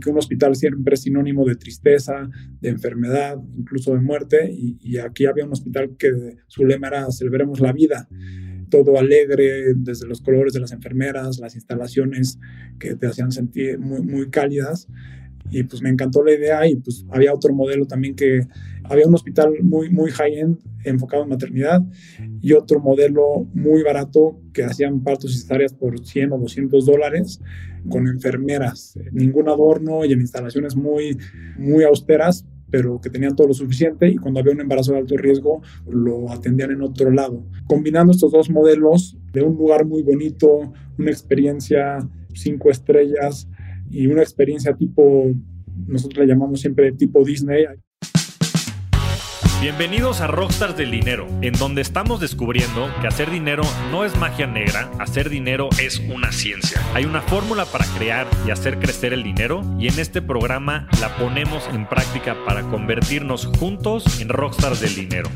[0.00, 2.28] que un hospital siempre es sinónimo de tristeza,
[2.60, 7.60] de enfermedad, incluso de muerte, y, aquí había un hospital que su lema era celebremos
[7.60, 8.08] la vida
[8.68, 12.40] todo alegre, desde los colores de las enfermeras, las instalaciones
[12.80, 14.88] que te hacían sentir muy cálidas
[15.50, 18.46] y pues me encantó la idea y pues había otro modelo también que
[18.84, 21.82] había un hospital muy, muy high-end enfocado en maternidad
[22.40, 27.40] y otro modelo muy barato que hacían partos y cesáreas por 100 o 200 dólares
[27.88, 31.16] con enfermeras, ningún adorno y en instalaciones muy,
[31.56, 35.16] muy austeras, pero que tenían todo lo suficiente y cuando había un embarazo de alto
[35.16, 37.44] riesgo lo atendían en otro lado.
[37.66, 41.98] Combinando estos dos modelos de un lugar muy bonito, una experiencia
[42.36, 43.48] cinco estrellas,
[43.90, 45.30] y una experiencia tipo,
[45.86, 47.64] nosotros le llamamos siempre tipo Disney.
[49.60, 54.46] Bienvenidos a Rockstars del Dinero, en donde estamos descubriendo que hacer dinero no es magia
[54.46, 56.80] negra, hacer dinero es una ciencia.
[56.94, 61.16] Hay una fórmula para crear y hacer crecer el dinero y en este programa la
[61.16, 65.30] ponemos en práctica para convertirnos juntos en Rockstars del Dinero.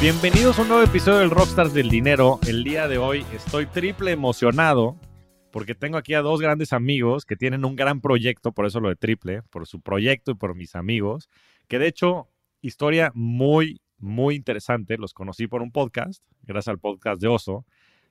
[0.00, 2.40] Bienvenidos a un nuevo episodio del Rockstars del Dinero.
[2.48, 4.96] El día de hoy estoy triple emocionado
[5.50, 8.88] porque tengo aquí a dos grandes amigos que tienen un gran proyecto, por eso lo
[8.88, 11.28] de triple, por su proyecto y por mis amigos,
[11.68, 12.28] que de hecho,
[12.62, 14.96] historia muy, muy interesante.
[14.96, 17.66] Los conocí por un podcast, gracias al podcast de Oso,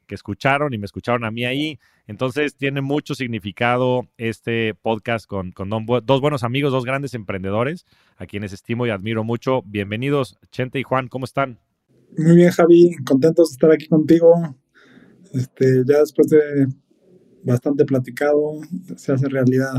[0.06, 1.80] que escucharon y me escucharon a mí ahí.
[2.06, 8.28] Entonces tiene mucho significado este podcast con, con dos buenos amigos, dos grandes emprendedores, a
[8.28, 9.64] quienes estimo y admiro mucho.
[9.64, 11.58] Bienvenidos, Chente y Juan, ¿cómo están?
[12.18, 14.34] Muy bien, Javi, contentos de estar aquí contigo.
[15.34, 16.68] Este, ya después de
[17.44, 18.60] bastante platicado,
[18.96, 19.74] se hace realidad.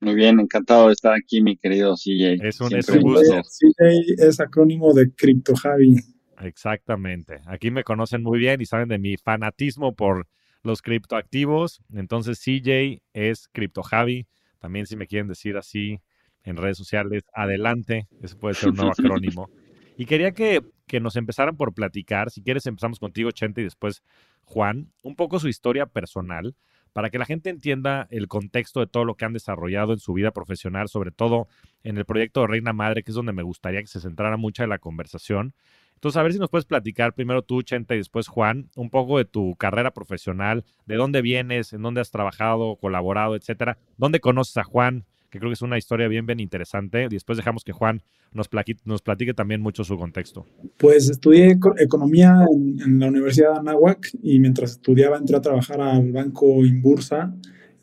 [0.00, 2.46] Muy bien, encantado de estar aquí, mi querido CJ.
[2.46, 3.42] Es un, es un gusto.
[3.42, 5.96] CJ es acrónimo de Crypto Javi.
[6.40, 7.40] Exactamente.
[7.46, 10.28] Aquí me conocen muy bien y saben de mi fanatismo por
[10.62, 11.80] los criptoactivos.
[11.94, 14.26] Entonces, CJ es Crypto Javi.
[14.58, 16.00] También, si me quieren decir así
[16.44, 18.06] en redes sociales, adelante.
[18.22, 19.48] Ese puede ser un nuevo acrónimo.
[19.96, 20.62] Y quería que,
[21.00, 24.02] nos empezaran por platicar, si quieres empezamos contigo, Chente, y después
[24.44, 26.54] Juan, un poco su historia personal,
[26.92, 30.14] para que la gente entienda el contexto de todo lo que han desarrollado en su
[30.14, 31.46] vida profesional, sobre todo
[31.82, 34.62] en el proyecto de Reina Madre, que es donde me gustaría que se centrara mucha
[34.62, 35.52] de la conversación.
[35.94, 39.18] Entonces, a ver si nos puedes platicar primero tú, Chente, y después Juan, un poco
[39.18, 43.76] de tu carrera profesional, de dónde vienes, en dónde has trabajado, colaborado, etcétera.
[43.96, 45.04] ¿Dónde conoces a Juan?
[45.36, 47.08] Que creo que es una historia bien, bien interesante.
[47.10, 48.02] Después dejamos que Juan
[48.32, 50.46] nos platique, nos platique también mucho su contexto.
[50.78, 56.10] Pues estudié economía en, la Universidad de Anáhuac y mientras estudiaba entré a trabajar al
[56.10, 57.34] banco Inbursa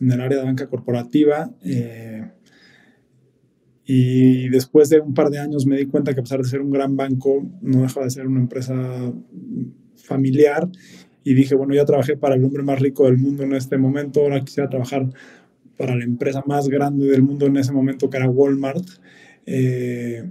[0.02, 1.50] en el área de banca corporativa.
[1.64, 2.26] Eh,
[3.86, 6.62] y después de un par de años me di cuenta que a pesar de ser
[6.62, 8.76] un gran banco, no dejaba de ser una empresa
[9.96, 10.68] familiar.
[11.26, 14.22] Y dije, bueno, ya trabajé para el hombre más rico del mundo en este momento,
[14.22, 15.08] ahora quisiera trabajar
[15.84, 18.88] para la empresa más grande del mundo en ese momento, que era Walmart.
[19.46, 20.24] Eh,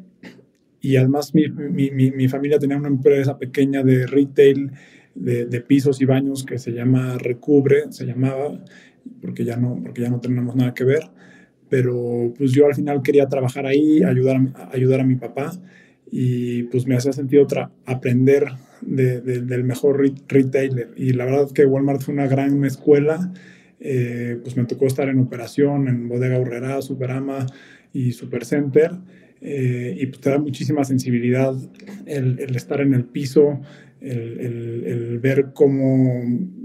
[0.80, 4.72] y además mi, mi, mi, familia tenía una empresa pequeña de retail
[5.14, 8.64] de, de, pisos y baños que se llama Recubre, se llamaba,
[9.20, 11.02] porque ya no, porque ya no tenemos nada que ver.
[11.68, 15.52] Pero pues yo al final quería trabajar ahí, ayudar a, ayudar a mi papá
[16.10, 17.46] y pues me hacía sentido
[17.84, 18.46] aprender
[18.80, 20.94] de, del mejor retailer.
[20.96, 23.34] Y la verdad que Walmart fue una gran escuela
[23.84, 27.47] eh, pues me tocó estar en operación en Bodega Urrera, Superama
[27.93, 28.93] y Supercenter.
[29.41, 31.53] Eh, y pues te da muchísima sensibilidad
[32.06, 33.60] el, estar en el piso,
[34.00, 36.22] el, ver cómo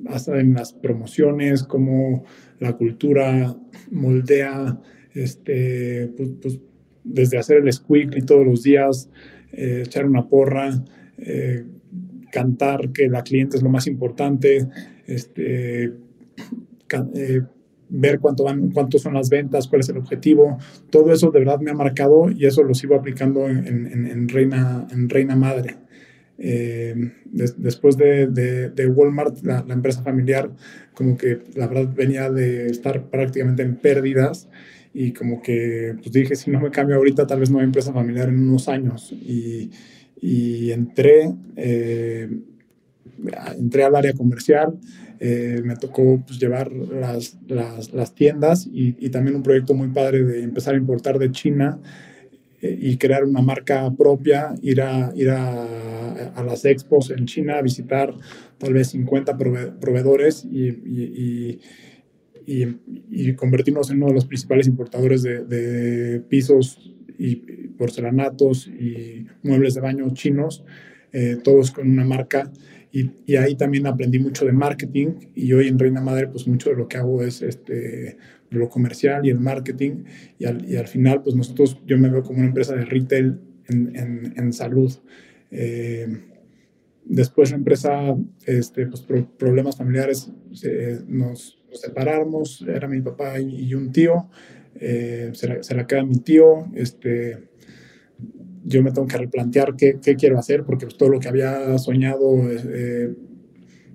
[0.09, 2.23] hacen las promociones, cómo
[2.59, 3.55] la cultura
[3.89, 4.79] moldea,
[5.15, 6.59] este, pues, pues
[7.03, 9.09] desde hacer el squeak todos los días,
[9.53, 10.83] eh, echar una porra,
[12.31, 14.67] cantar que la cliente es lo más importante,
[15.07, 15.93] este,
[17.15, 17.41] eh,
[17.89, 20.57] ver cuánto van, cuánto son las ventas, cuál es el objetivo.
[20.89, 25.09] Todo eso de verdad me ha marcado y eso lo sigo aplicando en, Reina, en
[25.09, 25.77] Reina Madre.
[26.39, 26.95] Eh,
[27.25, 30.51] después de, Walmart, la, empresa familiar,
[30.93, 34.49] como que la verdad venía de estar prácticamente en pérdidas
[34.93, 37.93] y como que pues dije, si no me cambio ahorita, tal vez no hay empresa
[37.93, 39.11] familiar en unos años.
[39.11, 39.71] Y,
[40.21, 42.29] y entré, eh,
[43.57, 44.79] entré al área comercial,
[45.19, 50.75] eh, me tocó pues, llevar las, tiendas y, también un proyecto muy padre de empezar
[50.75, 51.79] a importar de China
[52.61, 58.13] eh, y crear una marca propia, ir, a, ir a, las expos en China, visitar
[58.57, 59.37] tal vez 50
[59.79, 61.59] proveedores y,
[63.35, 67.35] convertirnos en uno de los principales importadores de, de pisos y
[67.77, 70.63] porcelanatos y muebles de baño chinos
[71.13, 72.51] eh, todos con una marca.
[72.97, 76.71] Y, y, ahí también aprendí mucho de marketing y hoy en Reina Madre pues mucho
[76.71, 78.17] de lo que hago es este,
[78.49, 80.05] lo comercial y el marketing
[80.39, 83.39] y al, y al final pues nosotros yo me veo como una empresa de retail
[83.67, 84.91] en, en, en salud.
[85.51, 86.07] Eh,
[87.05, 88.15] después la empresa,
[88.45, 89.05] este, pues
[89.37, 90.31] problemas familiares,
[91.07, 94.29] nos, nos, separamos, era mi papá y, y un tío,
[94.79, 97.49] eh, se, la, se, la, queda mi tío, este,
[98.67, 101.77] yo me tengo que replantear qué, qué quiero hacer, porque pues, todo lo que había
[101.77, 103.15] soñado eh,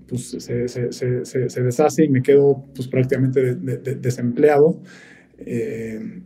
[0.08, 0.92] pues, se, se,
[1.24, 4.80] se, deshace y me quedo pues, prácticamente de, de, desempleado.
[5.38, 6.22] Eh,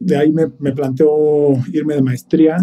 [0.00, 2.56] de ahí me, me planteo irme de maestría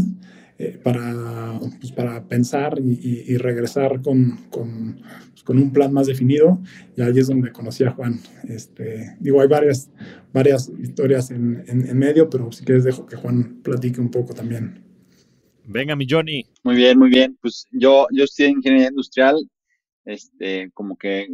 [0.58, 5.92] eh, para, pues, para pensar y, y, y regresar con, con, pues, con, un plan
[5.92, 6.62] más definido.
[6.96, 8.22] Y ahí es donde conocí a Juan.
[8.48, 9.90] Este, digo, hay varias,
[10.32, 14.34] varias historias en, en, en, medio, pero si quieres dejo que Juan platique un poco
[14.34, 14.82] también.
[15.66, 16.46] Venga, mi Johnny.
[16.64, 17.38] Muy bien, muy bien.
[17.42, 19.36] Pues yo, yo estudié ingeniería industrial,
[20.06, 21.28] este, como que,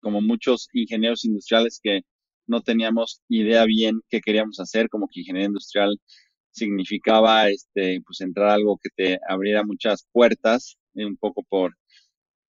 [0.00, 2.02] como muchos ingenieros industriales que
[2.46, 5.98] no teníamos idea bien qué queríamos hacer, como que ingeniería industrial
[6.58, 11.76] significaba este, pues entrar a algo que te abriera muchas puertas, eh, un poco por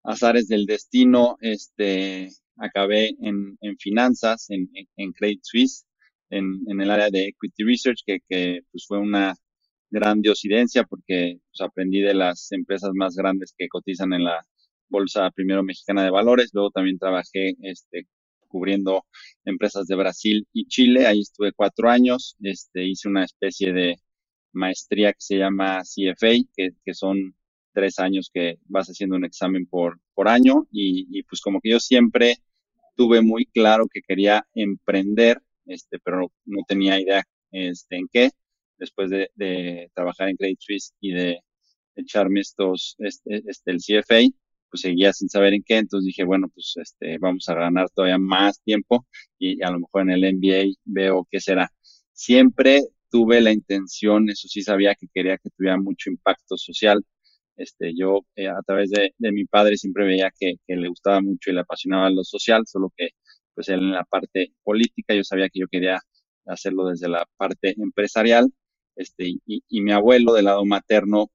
[0.03, 5.85] azares del destino, este, acabé en, en finanzas, en, en, Credit Suisse,
[6.29, 9.35] en, el área de Equity Research, que, que pues fue una
[9.89, 14.45] grandiosidencia porque pues, aprendí de las empresas más grandes que cotizan en la
[14.89, 18.07] Bolsa Primero Mexicana de Valores, luego también trabajé este,
[18.55, 19.03] cubriendo
[19.43, 21.07] empresas de Brasil y Chile.
[21.07, 22.37] Ahí estuve cuatro años.
[22.41, 23.97] Este, hice una especie de
[24.53, 27.35] maestría que se llama CFA, que, son
[27.73, 30.65] tres años que vas haciendo un examen por, por año.
[30.71, 32.37] Y, pues como que yo siempre
[32.95, 38.29] tuve muy claro que quería emprender, este, pero no tenía idea este, en qué.
[38.77, 41.41] Después de, de trabajar en Credit Suisse y de
[41.97, 44.21] echarme estos, este, este, el CFA,
[44.75, 48.17] pues seguía sin saber en qué, entonces dije, bueno, pues este, vamos a ganar todavía
[48.17, 49.07] más tiempo
[49.39, 51.71] y a lo mejor en el MBA veo qué será.
[52.11, 57.03] Siempre tuve la intención, eso sí sabía que quería que tuviera mucho impacto social.
[57.55, 61.21] Este, yo eh, a través de, de, mi padre siempre veía que, que, le gustaba
[61.21, 63.09] mucho y le apasionaba lo social, solo que
[63.53, 66.01] pues él en la parte política, yo sabía que yo quería
[66.45, 68.51] hacerlo desde la parte empresarial.
[68.97, 71.31] Este, y, y mi abuelo del lado materno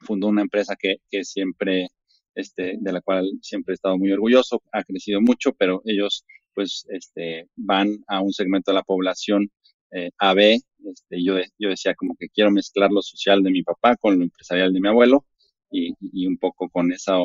[0.00, 1.88] fundó una empresa que, que siempre
[2.34, 6.86] este, de la cual siempre he estado muy orgulloso, ha crecido mucho, pero ellos pues
[6.90, 9.50] este, van a un segmento de la población
[9.90, 10.38] eh, AB,
[10.86, 14.24] este, yo, yo decía como que quiero mezclar lo social de mi papá con lo
[14.24, 15.24] empresarial de mi abuelo
[15.70, 17.18] y, y un poco con esa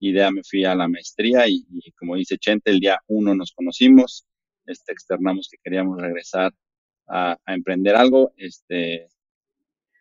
[0.00, 3.52] idea me fui a la maestría y, y, como dice Chente, el día uno nos
[3.52, 4.26] conocimos,
[4.66, 6.52] este, externamos que queríamos regresar
[7.06, 9.08] a, a emprender algo, este,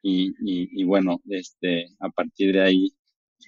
[0.02, 2.94] y, y, y, bueno, este, a partir de ahí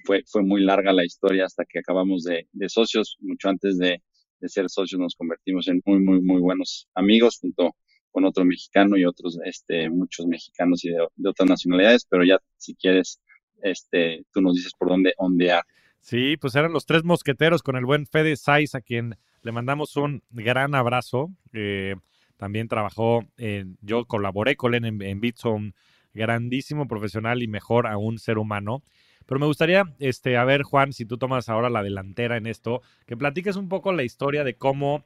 [0.03, 3.17] fue, fue muy larga la historia hasta que acabamos de, de socios.
[3.21, 4.01] Mucho antes de,
[4.39, 7.75] de, ser socios nos convertimos en muy, muy, muy buenos amigos junto
[8.11, 12.73] con otro mexicano y otros, este, muchos mexicanos y de, otras nacionalidades, pero ya si
[12.75, 13.19] quieres,
[13.61, 15.63] este, tú nos dices por dónde ondear.
[15.99, 19.97] Sí, pues eran los tres mosqueteros con el buen Fede Saiz, a quien le mandamos
[19.97, 21.29] un gran abrazo.
[21.51, 21.95] Eh,
[22.37, 25.73] también trabajó, en, yo colaboré con él en, en Bitso, un
[26.13, 28.81] grandísimo profesional y mejor a un ser humano.
[29.25, 32.81] Pero me gustaría, este, a ver, Juan, si tú tomas ahora la delantera en esto,
[33.05, 35.05] que platiques un poco la historia de cómo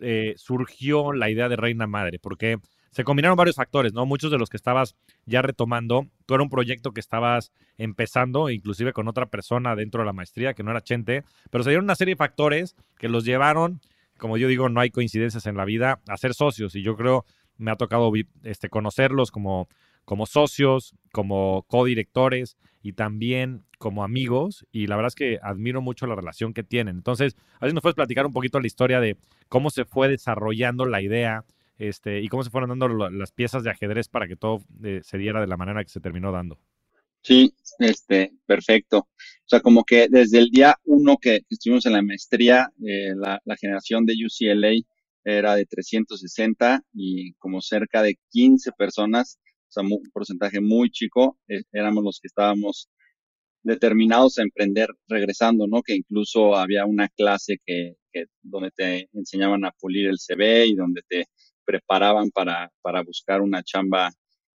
[0.00, 2.58] eh, surgió la idea de Reina Madre, porque
[2.90, 4.04] se combinaron varios factores, ¿no?
[4.06, 8.92] Muchos de los que estabas ya retomando, tú era un proyecto que estabas empezando, inclusive
[8.92, 11.94] con otra persona dentro de la maestría, que no era Chente, pero se dieron una
[11.94, 13.80] serie de factores que los llevaron,
[14.18, 17.24] como yo digo, no hay coincidencias en la vida, a ser socios, y yo creo
[17.60, 18.10] me ha tocado
[18.42, 19.68] este, conocerlos como
[20.10, 24.66] como socios, como codirectores y también como amigos.
[24.72, 26.96] Y la verdad es que admiro mucho la relación que tienen.
[26.96, 29.16] Entonces, a ver si nos puedes platicar un poquito la historia de
[29.48, 31.44] cómo se fue desarrollando la idea
[31.78, 35.16] este, y cómo se fueron dando las piezas de ajedrez para que todo eh, se
[35.16, 36.58] diera de la manera que se terminó dando.
[37.22, 38.98] Sí, este, perfecto.
[38.98, 43.40] O sea, como que desde el día uno que estuvimos en la maestría, eh, la,
[43.44, 44.72] la generación de UCLA
[45.22, 49.38] era de 360 y como cerca de 15 personas
[49.70, 52.88] o sea, un porcentaje muy chico, eh, éramos los que estábamos
[53.62, 55.82] determinados a emprender regresando, ¿no?
[55.82, 60.74] Que incluso había una clase que, que, donde te enseñaban a pulir el CV y
[60.74, 61.26] donde te
[61.64, 64.10] preparaban para, para buscar una chamba,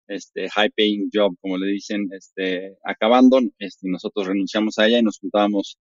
[0.09, 5.03] este, high paying job, como le dicen, este, acabando, este, nosotros renunciamos a ella y
[5.03, 5.79] nos juntábamos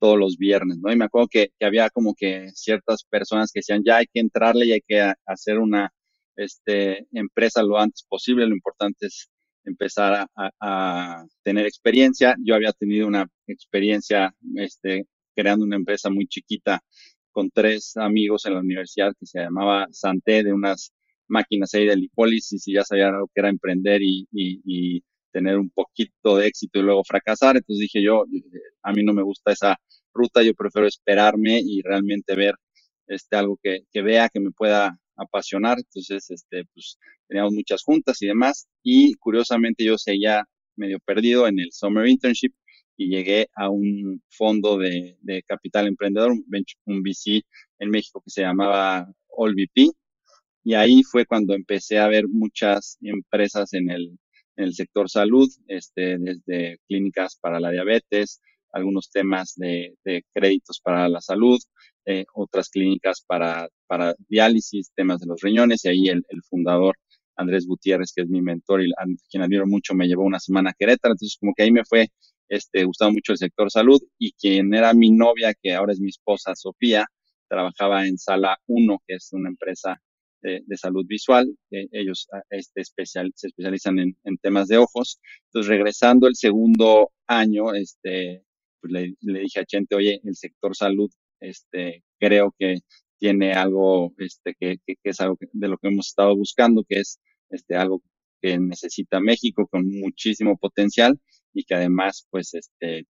[0.00, 0.92] todos los viernes, ¿no?
[0.92, 4.20] Y me acuerdo que, que había como que ciertas personas que decían, ya hay que
[4.20, 5.92] entrarle y hay que hacer una,
[6.36, 9.30] este, empresa lo antes posible, lo importante es
[9.64, 12.36] empezar a, tener experiencia.
[12.42, 16.80] Yo había tenido una experiencia este, creando una empresa muy chiquita
[17.32, 20.92] con tres amigos en la universidad que se llamaba Santé, de unas
[21.28, 25.70] máquinas ahí de lipólisis y ya sabía lo que era emprender y, y, tener un
[25.70, 27.56] poquito de éxito y luego fracasar.
[27.56, 28.24] Entonces dije yo,
[28.82, 29.76] a mí no me gusta esa
[30.12, 32.56] ruta, yo prefiero esperarme y realmente ver
[33.06, 35.78] este, algo que, que vea, que me pueda apasionar.
[35.78, 36.98] Entonces, este, pues
[37.28, 38.68] teníamos muchas juntas y demás.
[38.82, 40.44] Y curiosamente yo seguía
[40.76, 42.52] medio perdido en el Summer Internship
[42.96, 47.42] y llegué a un fondo de, capital emprendedor, un VC
[47.78, 49.90] en México que se llamaba AllVP.
[50.64, 54.18] Y ahí fue cuando empecé a ver muchas empresas en el,
[54.56, 60.80] en el sector salud, este, desde clínicas para la diabetes, algunos temas de, de créditos
[60.80, 61.58] para la salud,
[62.06, 66.96] eh, otras clínicas para, para diálisis, temas de los riñones, y ahí el, el fundador
[67.36, 70.70] Andrés Gutiérrez, que es mi mentor y a quien admiro mucho, me llevó una semana
[70.70, 72.08] a Querétaro, entonces como que ahí me fue
[72.50, 76.10] este, gustaba mucho el sector salud y quien era mi novia, que ahora es mi
[76.10, 77.06] esposa Sofía,
[77.48, 80.00] trabajaba en Sala 1, que es una empresa
[80.42, 81.54] de, salud visual.
[81.70, 85.20] ellos ah, este, especial, se especializan en, en, temas de ojos.
[85.46, 88.44] Entonces, regresando el segundo año, este,
[88.80, 91.10] pues le, le, dije a Chente, oye, el sector salud,
[91.40, 92.80] este, creo que
[93.18, 97.00] tiene algo, este, que, que, que es algo de lo que hemos estado buscando, que
[97.00, 97.20] es
[97.50, 98.02] este, algo
[98.40, 101.18] que necesita México con muchísimo potencial
[101.52, 103.06] y que además, pues, este,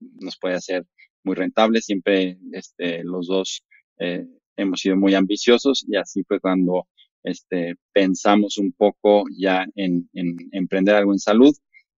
[0.00, 0.84] nos puede hacer
[1.24, 1.80] muy rentable.
[1.80, 3.64] Siempre, este, los dos
[3.98, 4.26] eh,
[4.56, 6.86] hemos sido muy ambiciosos y así fue cuando,
[7.24, 11.54] este, pensamos un poco ya en, en emprender algo en salud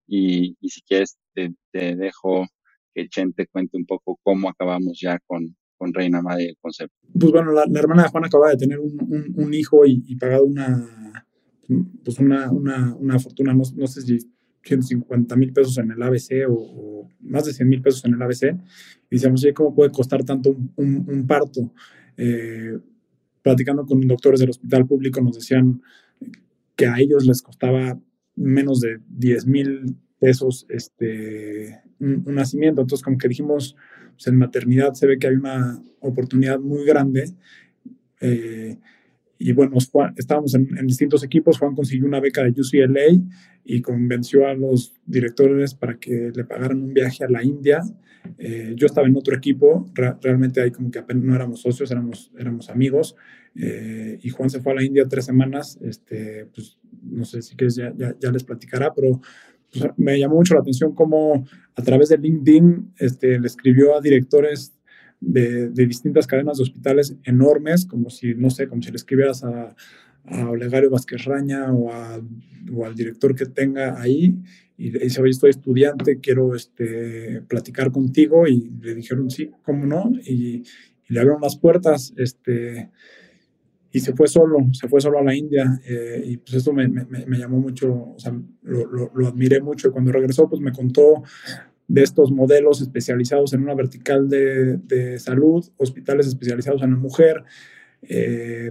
[0.06, 2.46] y, y si quieres te, te, dejo
[2.96, 6.96] que Chen te cuente un poco cómo acabamos ya con, con Reina Madre el concepto.
[7.12, 10.44] Pues bueno, la, la, hermana de Juan acaba de tener un, un, hijo y, pagado
[10.44, 11.26] una,
[12.02, 14.18] pues una, una, una fortuna, no, no sé si
[14.62, 18.54] 150 mil pesos en el ABC o, más de 100 mil pesos en el ABC.
[19.10, 21.72] Y decíamos, oye, ¿cómo puede costar tanto un, un, parto?
[22.16, 22.78] Eh,
[23.42, 25.82] platicando con doctores del hospital público nos decían
[26.74, 28.00] que a ellos les costaba
[28.34, 32.82] menos de 10 mil pesos este, un, un, nacimiento.
[32.82, 33.76] Entonces, como que dijimos,
[34.12, 37.30] pues en maternidad se ve que hay una oportunidad muy grande.
[38.20, 38.78] Eh,
[39.38, 39.76] y bueno,
[40.16, 41.58] estábamos en, distintos equipos.
[41.58, 43.22] Juan consiguió una beca de UCLA
[43.64, 47.82] y convenció a los directores para que le pagaran un viaje a la India.
[48.38, 49.88] Eh, yo estaba en otro equipo,
[50.20, 53.14] realmente ahí como que apenas no éramos socios, éramos, éramos amigos.
[53.54, 55.78] Eh, y Juan se fue a la India tres semanas.
[55.82, 59.20] Este, pues no sé si quieres, ya, ya, ya les platicará, pero
[59.96, 61.44] me llamó mucho la atención cómo
[61.74, 64.74] a través de LinkedIn este, le escribió a directores
[65.20, 69.74] de, distintas cadenas de hospitales enormes, como si, no sé, como si le escribieras a,
[70.24, 71.92] a Olegario Vázquez Raña o,
[72.84, 74.36] al director que tenga ahí
[74.76, 79.86] y le dice, oye, estoy estudiante, quiero este, platicar contigo y le dijeron, sí, ¿cómo
[79.86, 80.10] no?
[80.24, 80.64] Y,
[81.08, 82.90] le abrieron las puertas este,
[83.96, 86.86] y se fue solo, se fue solo a la India eh, y pues esto me,
[86.86, 91.22] me, llamó mucho, o sea, lo, lo, admiré mucho y cuando regresó pues me contó
[91.88, 97.42] de estos modelos especializados en una vertical de, de salud, hospitales especializados en la mujer,
[98.02, 98.70] eh,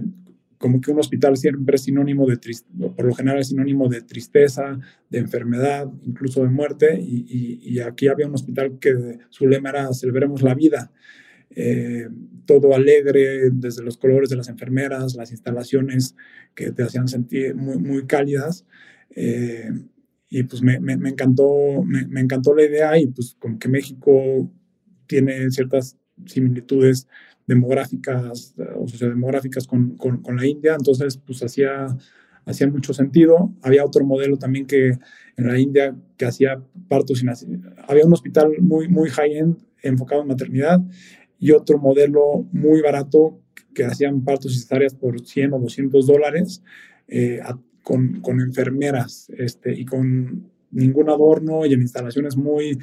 [0.58, 4.02] como que un hospital siempre es sinónimo de tristeza, por lo general es sinónimo de
[4.02, 4.78] tristeza,
[5.10, 9.92] de enfermedad, incluso de muerte, y, y, aquí había un hospital que su lema era
[9.92, 10.92] celebremos la vida.
[11.58, 12.06] Eh,
[12.44, 16.14] todo alegre, desde los colores de las enfermeras, las instalaciones
[16.54, 18.66] que te hacían sentir muy, muy cálidas.
[19.10, 19.70] Eh,
[20.28, 23.68] y pues me, me, me encantó, me, me, encantó la idea y pues como que
[23.68, 24.50] México
[25.06, 25.96] tiene ciertas
[26.26, 27.08] similitudes
[27.46, 31.86] demográficas o sociodemográficas con, con, con la India, entonces pues hacía,
[32.44, 33.54] hacía mucho sentido.
[33.62, 34.98] Había otro modelo también que
[35.36, 37.30] en la India que hacía partos sin
[37.88, 40.80] había un hospital muy, muy high-end enfocado en maternidad
[41.38, 43.40] y otro modelo muy barato
[43.74, 46.62] que hacían partos y cesáreas por 100 o 200 dólares
[47.08, 47.40] eh,
[47.82, 52.78] con, con enfermeras este, y con ningún adorno y en instalaciones muy,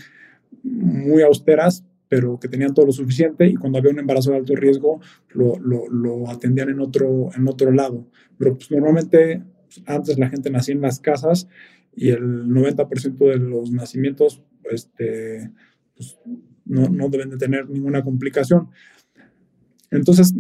[0.64, 4.56] muy austeras, pero que tenían todo lo suficiente y cuando había un embarazo de alto
[4.56, 8.08] riesgo lo, lo, lo atendían en otro, en otro lado.
[8.38, 11.48] Pero pues, normalmente pues, antes la gente nacía en las casas
[11.96, 14.42] y el 90% de los nacimientos
[14.72, 15.52] este,
[15.96, 16.18] pues,
[16.66, 18.70] no, no, deben de tener ninguna complicación.
[19.92, 20.34] Entonces,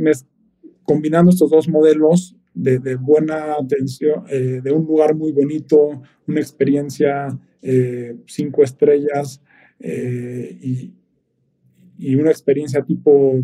[0.83, 7.27] combinando estos dos modelos, de, buena atención, eh, de un lugar muy bonito, una experiencia
[7.61, 9.41] eh, cinco estrellas
[9.79, 10.93] eh, y,
[11.97, 13.41] y, una experiencia tipo,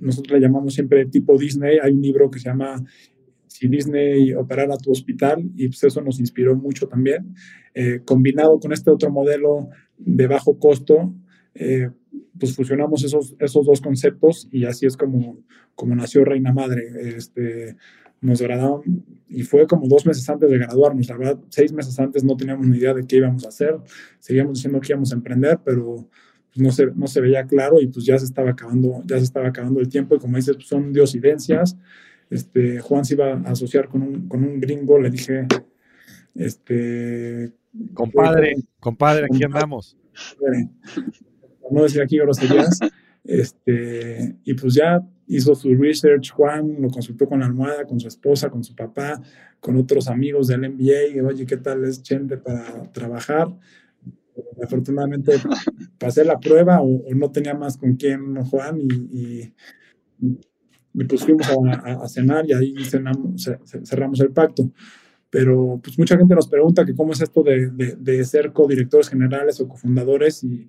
[0.00, 1.78] nosotros le llamamos siempre tipo Disney.
[1.82, 2.82] Hay un libro que se llama
[3.46, 7.34] si Disney operara tu hospital y pues eso nos inspiró mucho también.
[8.04, 11.14] Combinado con este otro modelo de bajo costo,
[12.38, 15.38] pues fusionamos esos, esos dos conceptos y así es como,
[15.74, 16.82] como nació Reina Madre.
[17.16, 17.76] Este,
[18.20, 18.82] nos graduaron
[19.28, 21.08] y fue como dos meses antes de graduarnos.
[21.08, 23.76] La verdad, seis meses antes no teníamos ni idea de qué íbamos a hacer.
[24.18, 26.08] Seguíamos diciendo que íbamos a emprender, pero
[26.52, 29.24] pues, no, se, no se veía claro y pues ya se estaba acabando, ya se
[29.24, 31.76] estaba acabando el tiempo y como dices, pues, son diosidencias.
[32.30, 35.46] Este, Juan se iba a asociar con un, con un gringo, le dije,
[36.34, 37.52] este...
[37.94, 39.96] Compadre, compadre, aquí andamos.
[41.70, 42.78] No decir aquí groserías.
[43.24, 48.08] Este, y pues ya hizo su research, Juan lo consultó con la almohada, con su
[48.08, 49.20] esposa, con su papá,
[49.60, 53.48] con otros amigos del MBA, y, oye, ¿qué tal es gente para trabajar?
[54.62, 55.32] Afortunadamente
[55.98, 59.52] pasé la prueba o, no tenía más con quién Juan y,
[60.22, 63.50] y, pues fuimos a, cenar y ahí cenamos,
[63.84, 64.70] cerramos el pacto.
[65.30, 69.10] Pero pues mucha gente nos pregunta que cómo es esto de, de, de ser codirectores
[69.10, 70.66] generales o cofundadores y,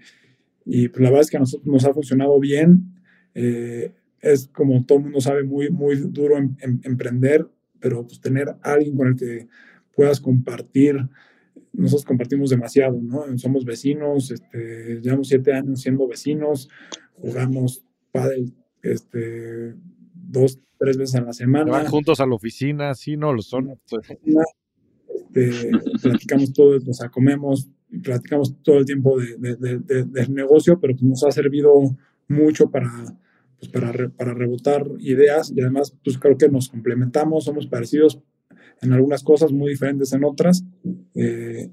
[0.65, 2.95] y pues la verdad es que a nosotros nos ha funcionado bien.
[3.33, 7.47] Eh, es como todo el mundo sabe, muy, muy duro em, em, emprender,
[7.79, 9.47] pero pues tener alguien con el que
[9.95, 11.07] puedas compartir.
[11.71, 13.37] Nosotros compartimos demasiado, ¿no?
[13.37, 16.69] Somos vecinos, este, llevamos siete años siendo vecinos,
[17.13, 19.75] jugamos pádel este,
[20.13, 21.71] dos, tres veces a la semana.
[21.71, 23.79] Van juntos a la oficina, sí, no, lo son.
[25.31, 27.69] Este, platicamos todos, o sea, comemos,
[28.03, 31.73] platicamos todo el tiempo de, de, del negocio, pero pues nos ha servido
[32.27, 32.91] mucho para,
[33.57, 38.19] pues para, para rebotar ideas y además pues creo que nos complementamos, somos parecidos
[38.81, 40.63] en algunas cosas, muy diferentes en otras.
[41.15, 41.69] Eh,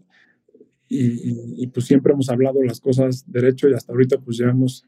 [0.88, 4.86] y, pues siempre hemos hablado las cosas derecho y hasta ahorita pues llevamos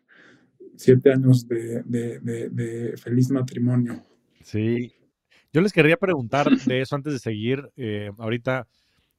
[0.76, 4.02] siete años de, feliz matrimonio.
[4.42, 4.92] Sí,
[5.52, 7.68] yo les querría preguntar de eso antes de seguir.
[7.76, 8.68] Eh, ahorita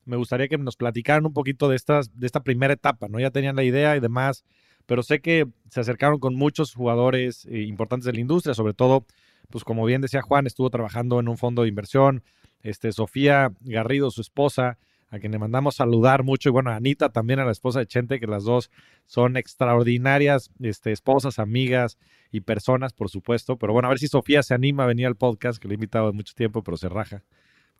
[0.06, 3.20] me gustaría que nos platicaran un poquito de, estas, de esta primera etapa, ¿no?
[3.20, 4.44] Ya tenían la idea y demás
[4.90, 9.06] pero sé que se acercaron con muchos jugadores eh, importantes de la industria, sobre todo,
[9.52, 12.24] pues como bien decía Juan, estuvo trabajando en un fondo de inversión,
[12.64, 14.80] este, Sofía Garrido, su esposa,
[15.12, 18.20] a quien le mandamos saludar mucho, y bueno, Anita también a la esposa de Chente,
[18.20, 18.72] que las dos
[19.06, 22.00] son extraordinarias este, esposas, amigas
[22.32, 25.16] y personas, por supuesto, pero bueno, a ver si Sofía se anima a venir al
[25.16, 27.24] podcast, que le he invitado de mucho tiempo, pero se raja.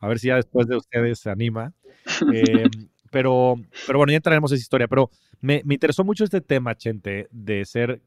[0.00, 1.72] A ver si ya después de ustedes se anima.
[2.34, 2.64] Eh,
[3.10, 5.10] pero, pero bueno, ya entraremos en esa historia, pero
[5.40, 8.00] me, interesó mucho este tema, Chente, de ser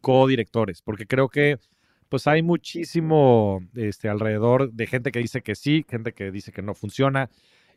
[0.00, 1.58] co-directores, porque creo que
[2.08, 6.62] pues hay muchísimo este, alrededor de gente que dice que sí, gente que dice que
[6.62, 7.30] no funciona.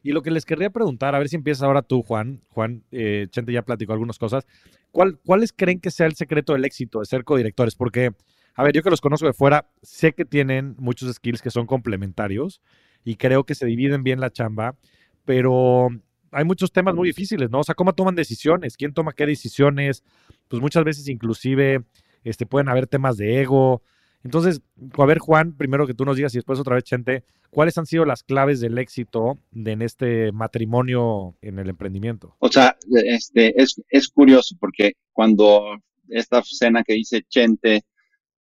[0.04, 2.42] Y lo que les querría preguntar, a ver si empiezas ahora tú, Juan.
[2.50, 4.46] Juan, eh, Chente ya platicó algunas cosas.
[4.92, 7.76] ¿Cuál, ¿Cuáles creen que sea el secreto del éxito de ser codirectores?
[7.76, 8.12] Porque,
[8.54, 11.66] a ver, yo que los conozco de fuera, sé que tienen muchos skills que son
[11.66, 12.62] complementarios
[13.08, 14.76] y creo que se dividen bien la chamba,
[15.24, 15.88] pero
[16.30, 17.62] hay muchos temas muy difíciles, ¿no?
[17.62, 18.76] O sea, ¿cómo toman decisiones?
[18.76, 20.04] ¿Quién toma qué decisiones?
[20.50, 21.86] Pues muchas veces inclusive
[22.26, 23.82] este, pueden haber temas de ego.
[24.26, 24.62] Entonces,
[24.98, 27.86] a ver, Juan, primero que tú nos digas y después otra vez, Chente, ¿cuáles han
[27.86, 32.36] sido las claves del éxito de, en este matrimonio en el emprendimiento?
[32.40, 35.78] O sea, este, es, es curioso porque cuando
[36.10, 37.86] esta cena que dice Chente,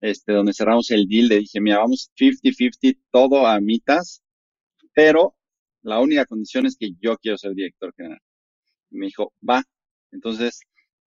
[0.00, 4.24] este, donde cerramos el deal, le dije, mira, vamos 50-50, todo a mitas,
[4.96, 5.36] pero
[5.82, 8.18] la única condición es que yo quiero ser director general.
[8.90, 9.62] Me dijo, va.
[10.10, 10.60] Entonces,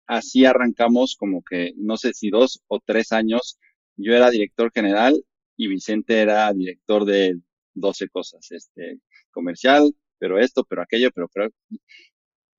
[0.05, 3.57] así arrancamos como que, no sé si dos o tres años,
[3.97, 5.25] yo era director general
[5.57, 7.39] y Vicente era director de
[7.73, 8.99] 12 cosas, este,
[9.31, 11.49] comercial, pero esto, pero aquello, pero, pero,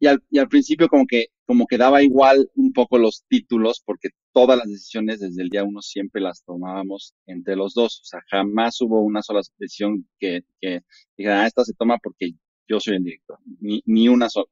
[0.01, 3.83] y al, y al principio como que, como que daba igual un poco los títulos
[3.85, 8.03] porque todas las decisiones desde el día uno siempre las tomábamos entre los dos.
[8.03, 10.83] O sea, jamás hubo una sola decisión que, que
[11.17, 12.35] dijera, ah, esta se toma porque
[12.69, 13.41] yo soy el director.
[13.59, 14.47] Ni, ni una sola.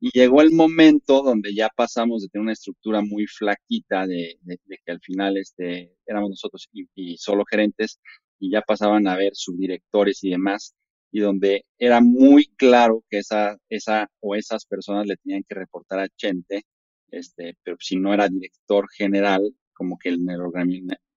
[0.00, 4.38] Y llegó el momento donde ya pasamos de tener una estructura muy flaquita de,
[4.84, 8.00] que al final este, éramos nosotros y, y, solo gerentes
[8.38, 10.74] y ya pasaban a ver subdirectores y demás
[11.10, 16.00] y donde era muy claro que esa, esa o esas personas le tenían que reportar
[16.00, 16.62] a Chente,
[17.10, 20.40] este, pero si no era director general, como que en el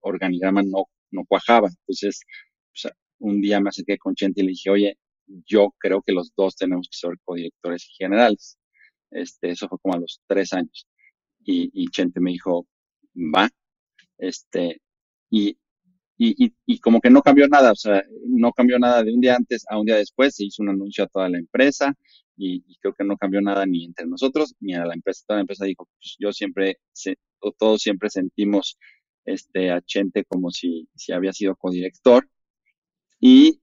[0.02, 1.68] organigrama no, no cuajaba.
[1.70, 2.22] Entonces,
[3.20, 6.56] un día me acerqué con Chente y le dije, oye, yo creo que los dos
[6.56, 8.58] tenemos que ser codirectores generales.
[9.12, 10.88] Este, eso fue como a los tres años.
[11.44, 12.68] Y, y Chente me dijo,
[13.16, 13.50] va.
[14.18, 14.82] Este,
[15.30, 15.58] y
[16.24, 19.66] y, como que no cambió nada, o sea, no cambió nada de un día antes
[19.68, 21.96] a un día después, se hizo un anuncio a toda la empresa
[22.38, 25.24] y, creo que no cambió nada ni entre nosotros ni a la empresa.
[25.28, 27.18] Toda la empresa dijo, pues yo siempre, se,
[27.58, 28.78] todos siempre sentimos
[29.26, 32.30] este, a Chente como si, si había sido codirector
[33.20, 33.62] y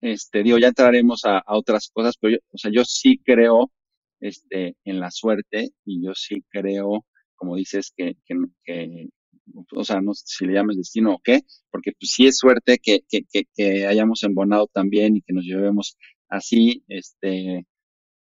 [0.00, 3.72] este, digo, ya entraremos a, otras cosas, pero yo, o sea, yo sí creo
[4.20, 8.16] este, en la suerte y yo sí creo, como dices, que
[9.74, 12.78] o sea, no sé si le llames destino o qué, porque pues sí es suerte
[12.82, 15.96] que, que, que, hayamos embonado también y que nos llevemos
[16.28, 17.66] así, este,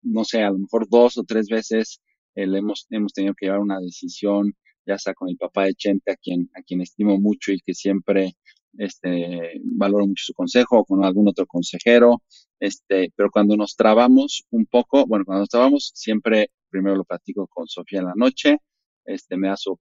[0.02, 2.02] no sé, a lo mejor dos o tres veces
[2.36, 4.54] el hemos, hemos tenido que llevar una decisión,
[4.86, 7.74] ya sea con el papá de Chente, a quien, a quien estimo mucho y que
[7.74, 8.36] siempre
[8.78, 12.22] este, valoro mucho su consejo, o con algún otro consejero,
[12.60, 17.48] este, pero cuando nos trabamos un poco, bueno, cuando nos trabamos, siempre primero lo platico
[17.48, 18.58] con Sofía en la noche,
[19.06, 19.78] este, me da su,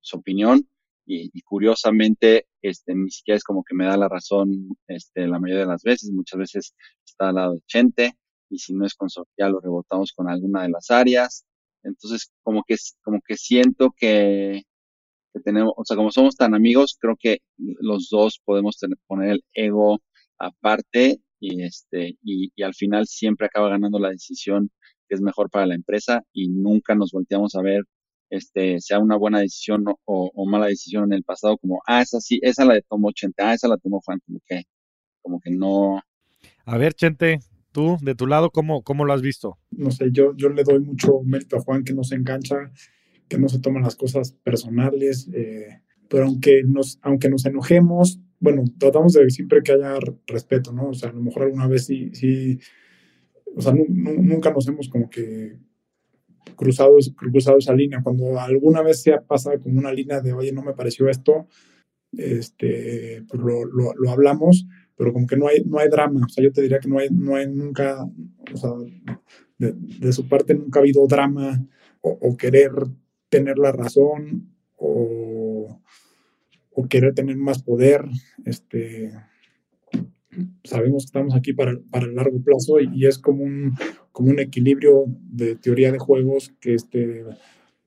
[0.00, 0.68] su opinión,
[1.10, 5.64] y, curiosamente, este, ni siquiera es como que me da la razón, este, la mayoría
[5.64, 8.12] de las veces, muchas veces está al lado de Chente,
[8.48, 11.44] y si no es con Sofía, lo rebotamos con alguna de las áreas,
[11.82, 14.62] entonces, como que, como que siento que,
[15.32, 19.30] que tenemos, o sea, como somos tan amigos, creo que los dos podemos tener, poner
[19.32, 20.00] el ego
[20.38, 24.70] aparte y este, y, y, al final siempre acaba ganando la decisión
[25.08, 27.82] que es mejor para la empresa y nunca nos volteamos a ver
[28.30, 32.20] este, sea una buena decisión o, o, mala decisión en el pasado, como, ah, esa
[32.20, 34.62] sí, esa la tomó Chente, ah, esa la tomó Juan, como que,
[35.20, 36.00] como que no.
[36.64, 37.40] A ver, Chente,
[37.72, 39.58] tú, de tu lado, ¿cómo, cómo lo has visto?
[39.70, 42.72] No sé, yo, yo le doy mucho mérito a Juan que no se engancha,
[43.28, 48.64] que no se toman las cosas personales, eh, pero aunque nos, aunque nos enojemos, bueno,
[48.78, 50.88] tratamos de siempre que haya respeto, ¿no?
[50.88, 52.58] O sea, a lo mejor alguna vez sí, sí
[53.56, 55.56] o sea, nunca nos hemos como que
[56.56, 58.02] cruzado, cruzado esa línea.
[58.02, 61.46] Cuando alguna vez se ha pasado como una línea de, oye, no me pareció esto,
[62.12, 66.26] este, pues lo, lo, hablamos, pero como que no hay, no hay drama.
[66.26, 68.04] O sea, yo te diría que no hay, no hay nunca,
[68.52, 68.70] o sea,
[69.58, 71.64] de, de su parte nunca ha habido drama
[72.00, 72.72] o, o querer
[73.28, 75.80] tener la razón o,
[76.72, 78.04] o, querer tener más poder.
[78.44, 79.12] Este,
[80.64, 83.74] sabemos que estamos aquí para, para el largo plazo y, y es como un,
[84.12, 87.24] como un equilibrio de teoría de juegos que este,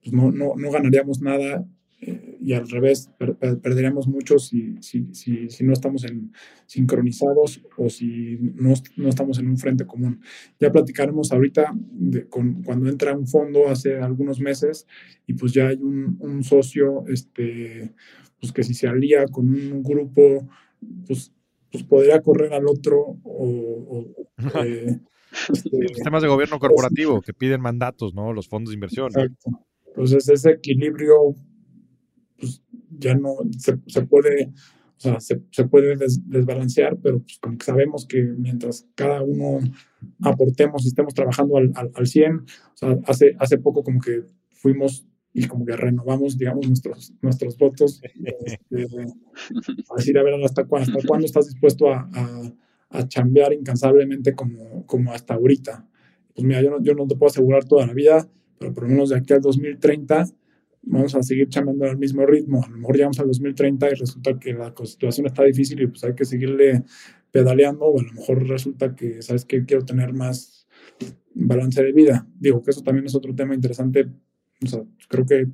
[0.02, 1.66] pues no, no, no, ganaríamos nada
[2.00, 6.32] eh, y al revés, per, per, perderíamos mucho si, si, si, si, no estamos en,
[6.66, 10.20] sincronizados o si no, no, estamos en un frente común.
[10.60, 14.86] Ya platicaremos ahorita de, con, cuando entra un fondo hace algunos meses
[15.26, 17.94] y pues ya hay un, un socio este,
[18.38, 20.46] pues que si se alía con un grupo,
[21.06, 21.32] pues,
[21.74, 25.00] pues podría correr al otro o, o eh,
[25.52, 28.32] este, sistemas de gobierno corporativo que piden mandatos, ¿no?
[28.32, 29.08] Los fondos de inversión.
[29.08, 29.50] Exacto.
[29.88, 31.34] Entonces ese equilibrio
[32.38, 34.52] pues, ya no se, se, puede,
[34.98, 39.24] o sea, se, se puede des, desbalancear, pero pues como que sabemos que mientras cada
[39.24, 39.58] uno
[40.22, 44.22] aportemos y estemos trabajando al, al, al 100, o sea, hace, hace poco como que
[44.52, 48.00] fuimos y como que renovamos, digamos, nuestros, nuestros votos.
[48.02, 48.86] Este,
[49.90, 52.52] a decir, a ver, hasta, hasta cuándo estás dispuesto a, a
[52.94, 55.86] a chambear incansablemente como, como hasta ahorita.
[56.34, 58.90] Pues mira, yo no, yo no te puedo asegurar toda la vida, pero por lo
[58.90, 60.26] menos de aquí al 2030
[60.82, 62.62] vamos a seguir chambeando al mismo ritmo.
[62.64, 66.04] A lo mejor llegamos al 2030 y resulta que la situación está difícil y pues
[66.04, 66.84] hay que seguirle
[67.32, 70.68] pedaleando o a lo mejor resulta que, ¿sabes que Quiero tener más
[71.34, 72.28] balance de vida.
[72.38, 74.08] Digo que eso también es otro tema interesante.
[74.62, 75.46] O sea, creo que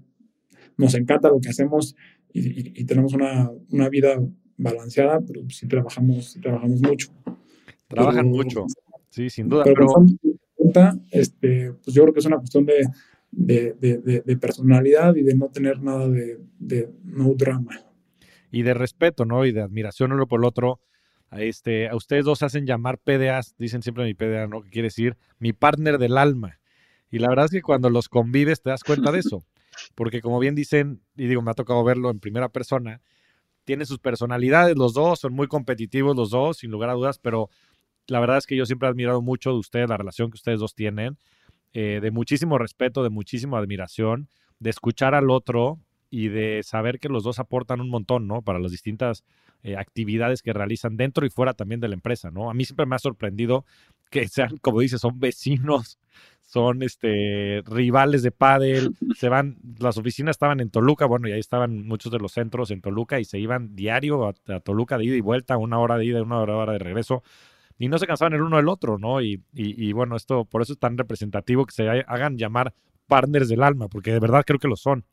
[0.77, 1.95] nos encanta lo que hacemos
[2.33, 4.21] y, y, y tenemos una, una vida
[4.57, 7.09] balanceada, pero sí trabajamos, trabajamos mucho.
[7.89, 8.67] Trabajan mucho,
[9.09, 9.65] sí, sin duda.
[9.65, 9.87] Pero,
[11.11, 12.87] este, pues yo creo que es una cuestión de,
[13.33, 16.39] de, de, de personalidad y de no tener nada de,
[17.03, 17.81] no drama.
[18.53, 19.45] Y de respeto, ¿no?
[19.45, 20.81] Y de admiración uno por el otro.
[21.31, 24.63] A, este, a ustedes dos hacen llamar PDAs, dicen siempre mi PDA, ¿no?
[24.63, 26.60] Que quiere decir mi partner del alma.
[27.11, 29.45] Y la verdad es que cuando los convives te das cuenta de eso.
[29.95, 33.01] Porque como bien dicen, y digo, me ha tocado verlo en primera persona,
[33.65, 37.51] tienen sus personalidades los dos, son muy competitivos los dos, sin lugar a dudas, pero
[38.07, 40.61] la verdad es que yo siempre he admirado mucho de ustedes, la relación que ustedes
[40.61, 41.19] dos tienen,
[41.73, 45.79] eh, de muchísimo respeto, de muchísima admiración, de escuchar al otro
[46.11, 48.43] y de saber que los dos aportan un montón, ¿no?
[48.43, 49.25] Para las distintas
[49.63, 52.51] eh, actividades que realizan dentro y fuera también de la empresa, ¿no?
[52.51, 53.65] A mí siempre me ha sorprendido
[54.11, 55.99] que sean, como dices, son vecinos
[56.51, 61.39] son este rivales de pádel, se van, las oficinas estaban en Toluca, bueno, y ahí
[61.39, 65.05] estaban muchos de los centros en Toluca y se iban diario a, a Toluca de
[65.05, 67.23] ida y vuelta, una hora de ida y una hora de regreso,
[67.79, 69.23] y no se cansaban el uno del otro, ¿no?
[69.23, 72.75] Y, y, y, bueno, esto por eso es tan representativo que se hagan llamar
[73.07, 75.05] partners del alma, porque de verdad creo que lo son.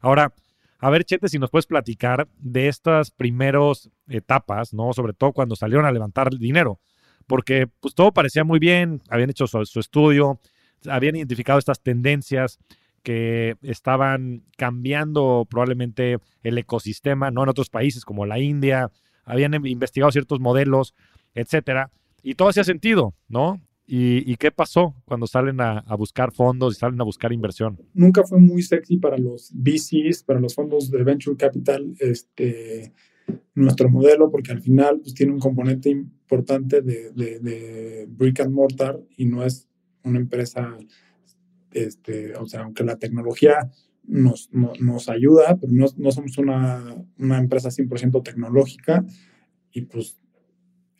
[0.00, 0.32] Ahora,
[0.78, 4.92] a ver, Chete, si nos puedes platicar de estas primeras etapas, ¿no?
[4.94, 6.80] Sobre todo cuando salieron a levantar dinero,
[7.26, 10.40] porque pues todo parecía muy bien, habían hecho su, estudio,
[10.88, 12.58] habían identificado estas tendencias
[13.02, 17.42] que estaban cambiando probablemente el ecosistema, ¿no?
[17.42, 18.90] En otros países como la India,
[19.24, 20.94] habían investigado ciertos modelos,
[21.34, 21.90] etcétera.
[22.22, 23.60] y todo hacía sentido, ¿no?
[23.88, 27.78] ¿Y, qué pasó cuando salen a, buscar fondos y salen a buscar inversión?
[27.94, 32.92] Nunca fue muy sexy para los VCs, para los fondos de Venture Capital, este,
[33.54, 39.00] nuestro modelo, porque al final pues, tiene un componente importante de, de, brick and mortar
[39.16, 39.68] y no es
[40.02, 40.76] una empresa,
[41.72, 43.70] este, o sea, aunque la tecnología
[44.04, 49.04] nos, nos ayuda, pero no, no somos una, una, empresa 100% tecnológica
[49.72, 50.20] y pues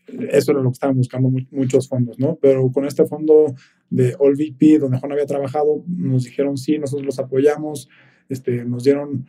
[0.07, 2.37] eso era lo que estaban buscando muchos fondos, ¿no?
[2.41, 3.55] Pero con este fondo
[3.91, 7.89] de All VP, donde Juan había trabajado, nos dijeron sí, nosotros los apoyamos,
[8.29, 9.27] este, nos dieron,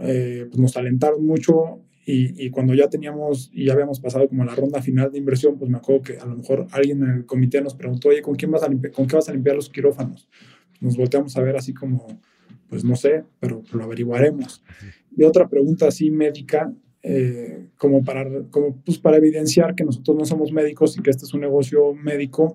[0.00, 4.42] eh, pues nos alentaron mucho y, y, cuando ya teníamos y ya habíamos pasado como
[4.42, 7.26] la ronda final de inversión, pues me acuerdo que a lo mejor alguien en el
[7.26, 10.26] comité nos preguntó, oye, ¿con, quién vas a con qué vas a limpiar los quirófanos?
[10.80, 12.06] Nos volteamos a ver así como,
[12.70, 14.64] pues no sé, pero lo averiguaremos.
[15.14, 20.24] Y otra pregunta así médica, eh, como, para, como pues para evidenciar que nosotros no
[20.24, 22.54] somos médicos y que este es un negocio médico.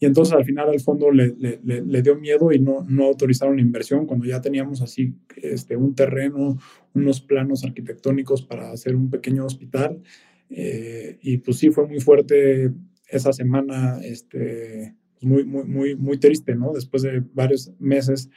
[0.00, 3.56] Y entonces al final al fondo le, le, le, dio miedo y no, no autorizaron
[3.56, 6.58] la inversión cuando ya teníamos así este, un terreno,
[6.94, 10.02] unos planos arquitectónicos para hacer un pequeño hospital.
[10.50, 12.72] Eh, y pues sí, fue muy fuerte
[13.08, 16.72] esa semana, este, muy, muy, muy, muy triste, ¿no?
[16.72, 18.30] Después de varios meses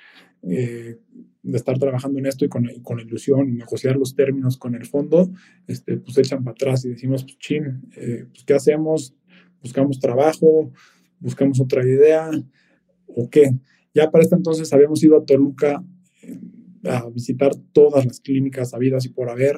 [0.44, 0.98] eh,
[1.44, 4.86] de estar trabajando en esto y con, con, ilusión y negociar los términos con el
[4.86, 5.32] fondo,
[5.68, 9.16] este, pues echan para atrás y decimos, pues chin, eh, pues ¿qué hacemos?
[9.62, 10.72] Buscamos trabajo,
[11.20, 12.30] buscamos otra idea,
[13.08, 13.52] o qué.
[13.94, 15.84] Ya para este entonces habíamos ido a Toluca
[16.22, 16.40] eh,
[16.88, 19.58] a visitar todas las clínicas habidas y por haber,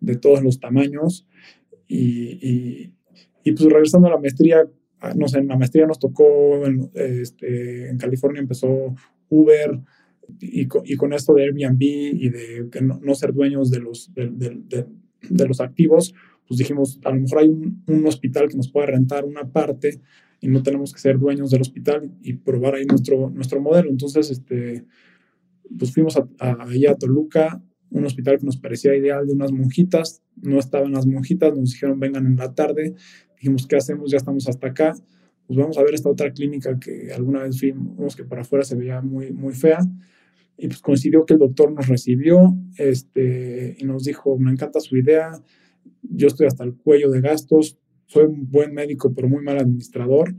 [0.00, 1.26] de todos los tamaños,
[1.86, 2.92] y,
[3.44, 4.66] y, pues regresando a la maestría,
[5.00, 8.94] ah, no sé, en la maestría nos tocó, en, este, en California empezó
[9.28, 9.80] Uber,
[10.40, 16.14] y, con esto de Airbnb y de no, ser dueños de los, de, los activos,
[16.46, 20.00] pues dijimos, a lo mejor hay un, hospital que nos pueda rentar una parte
[20.40, 23.90] y no tenemos que ser dueños del hospital y probar ahí nuestro, nuestro modelo.
[23.90, 24.84] Entonces, este,
[25.78, 26.26] pues fuimos a,
[26.60, 31.06] ahí a Toluca, un hospital que nos parecía ideal de unas monjitas, no estaban las
[31.06, 32.94] monjitas, nos dijeron vengan en la tarde,
[33.36, 34.10] dijimos, ¿qué hacemos?
[34.10, 34.94] Ya estamos hasta acá,
[35.46, 38.76] pues vamos a ver esta otra clínica que alguna vez fuimos, que para afuera se
[38.76, 39.80] veía muy, muy fea,
[40.56, 44.96] y pues coincidió que el doctor nos recibió este, y nos dijo, me encanta su
[44.96, 45.32] idea,
[46.02, 50.34] yo estoy hasta el cuello de gastos, soy un buen médico pero muy mal administrador,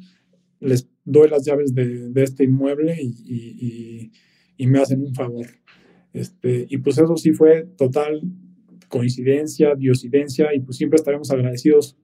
[0.59, 4.11] les doy las llaves de, de este inmueble y, y, y,
[4.67, 5.45] me hacen un favor.
[6.13, 8.21] Este, y pues eso sí fue total
[8.87, 11.97] coincidencia, diosidencia y pues siempre estaremos agradecidos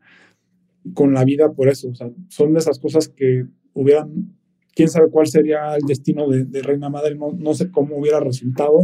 [0.94, 1.92] con la vida por eso.
[2.30, 4.36] Son de esas cosas que hubieran
[4.74, 8.80] quién sabe cuál sería el destino de, Reina Madre, no, no, sé cómo hubiera resultado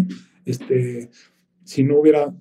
[0.46, 1.10] este,
[1.64, 2.34] si no hubiera,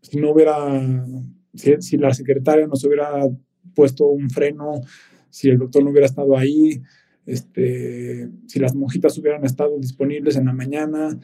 [0.00, 1.06] si no hubiera,
[1.54, 3.26] si, la secretaria nos hubiera
[3.74, 4.80] puesto un freno,
[5.28, 6.82] si el doctor no hubiera estado ahí,
[7.26, 11.18] este, si las monjitas hubieran estado disponibles en la mañana,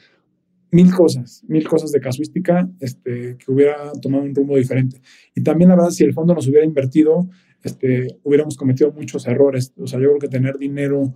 [0.70, 5.00] mil cosas, mil cosas de casuística este, que hubiera tomado un rumbo diferente.
[5.34, 7.28] Y también la verdad, si el fondo nos hubiera invertido,
[7.62, 9.72] este, hubiéramos cometido muchos errores.
[9.76, 11.14] O sea, yo creo que tener dinero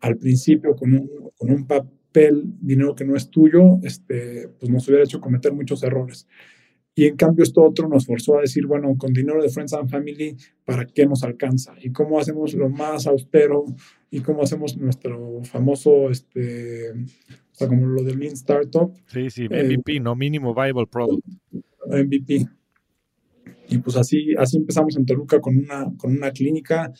[0.00, 4.86] al principio con un, con un papel, dinero que no es tuyo, este, pues nos
[4.88, 6.26] hubiera hecho cometer muchos errores.
[6.94, 9.90] Y en cambio esto otro nos forzó a decir, bueno, con dinero de Friends and
[9.90, 11.74] Family, ¿para qué nos alcanza?
[11.80, 13.64] ¿Y cómo hacemos lo más austero?
[14.10, 18.92] ¿Y cómo hacemos nuestro famoso, este, o sea, como lo de Lean Startup?
[19.06, 20.14] Sí, sí, MVP, eh, ¿no?
[20.14, 21.26] Mínimo Viable Product.
[21.86, 22.46] MVP.
[23.70, 26.92] Y pues así, así empezamos en Toluca con una, con una clínica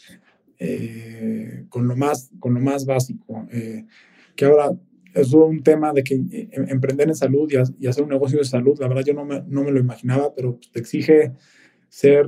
[0.59, 3.47] eh, con, lo más, con lo más básico.
[3.53, 3.85] Eh,
[4.35, 4.71] que ahora
[5.15, 8.45] es un tema de que eh, em, emprender en salud y, hacer un negocio de
[8.45, 11.33] salud, la verdad yo no me, no me lo imaginaba, pero te exige
[11.89, 12.27] ser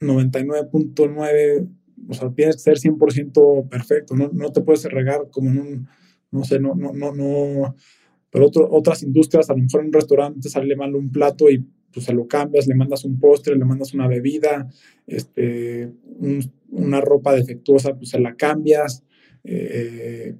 [0.00, 1.68] 99.9,
[2.08, 5.88] o sea, tienes que ser 100% perfecto, no, no te puedes regar como en un,
[6.30, 7.74] no sé, no, no, no, no,
[8.30, 12.06] pero otras industrias, a lo mejor en un restaurante sale mal un plato y pues
[12.06, 14.68] se lo cambias, le mandas un postre, le mandas una bebida,
[15.06, 15.90] este,
[16.70, 19.02] una ropa defectuosa, pues se la cambias.
[19.42, 20.36] Eh,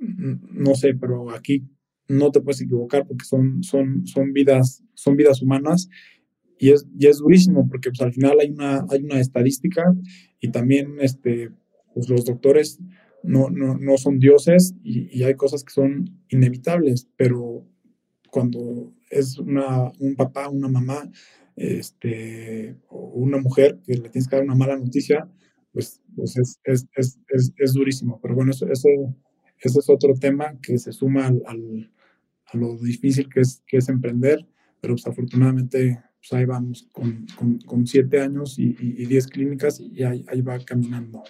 [0.00, 1.64] no sé, pero aquí
[2.08, 5.88] no te puedes equivocar porque son, son, son, vidas, son vidas humanas
[6.58, 9.82] y es, y es durísimo porque pues, al final hay una, hay una estadística
[10.40, 11.50] y también este,
[11.94, 12.78] pues, los doctores
[13.22, 17.66] no, no, no son dioses y, hay cosas que son inevitables, pero
[18.30, 21.10] cuando es un papá, una mamá,
[21.56, 25.28] este, o una mujer que le tienes que dar una mala noticia,
[25.72, 28.20] pues, pues es, es, es, es, durísimo.
[28.20, 29.14] Pero bueno, eso,
[29.60, 31.90] es otro tema que se suma al,
[32.46, 34.46] a lo difícil que es, que es emprender,
[34.80, 37.26] pero pues afortunadamente pues ahí vamos, con,
[37.64, 38.72] con, siete años y,
[39.06, 41.22] diez clínicas y ahí, ahí va caminando.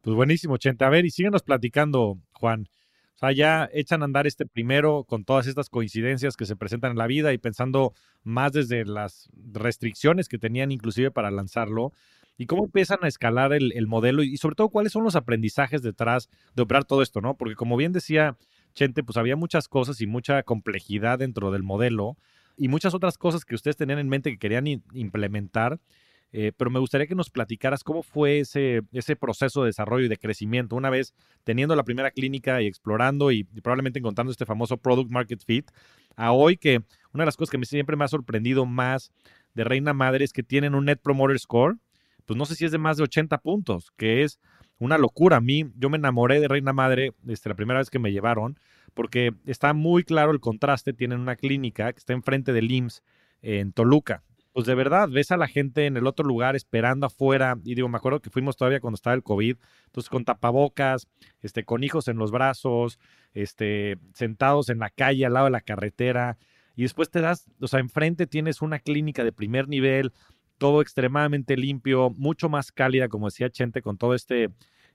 [0.00, 0.84] Pues buenísimo, Chente.
[0.84, 2.68] A ver, y síguenos platicando, Juan.
[3.16, 6.92] O sea, ya echan a andar este primero con todas estas coincidencias que se presentan
[6.92, 11.92] en la vida y pensando más desde las restricciones que tenían inclusive para lanzarlo.
[12.40, 14.22] ¿Y cómo empiezan a escalar el, el, modelo?
[14.22, 17.36] Y sobre todo, ¿cuáles son los aprendizajes detrás de operar todo esto, no?
[17.36, 18.38] Porque como bien decía
[18.72, 22.16] Chente, pues había muchas cosas y mucha complejidad dentro del modelo
[22.56, 25.80] y muchas otras cosas que ustedes tenían en mente que querían implementar
[26.32, 28.82] eh, pero me gustaría que nos platicaras cómo fue ese,
[29.18, 33.44] proceso de desarrollo y de crecimiento una vez teniendo la primera clínica y explorando y,
[33.44, 35.70] probablemente encontrando este famoso product market fit,
[36.16, 39.12] a hoy que una de las cosas que siempre me ha sorprendido más
[39.54, 41.76] de Reina Madre es que tienen un Net Promoter Score,
[42.30, 44.38] pues no sé si es de más de 80 puntos, que es
[44.78, 45.38] una locura.
[45.38, 48.56] A mí, yo me enamoré de Reina Madre desde la primera vez que me llevaron,
[48.94, 50.92] porque está muy claro el contraste.
[50.92, 53.02] Tienen una clínica que está enfrente del IMSS
[53.42, 57.56] en Toluca pues de verdad, ves a la gente en el otro lugar esperando afuera.
[57.64, 61.08] Y digo, me acuerdo que fuimos todavía cuando estaba el COVID, entonces con tapabocas,
[61.40, 63.00] este, con hijos en los brazos,
[63.32, 66.38] este, sentados en la calle al lado de la carretera.
[66.76, 70.12] Y después te das, o sea, enfrente tienes una clínica de primer nivel,
[70.60, 74.50] todo extremadamente limpio, mucho más cálida, como decía Chente, con todo este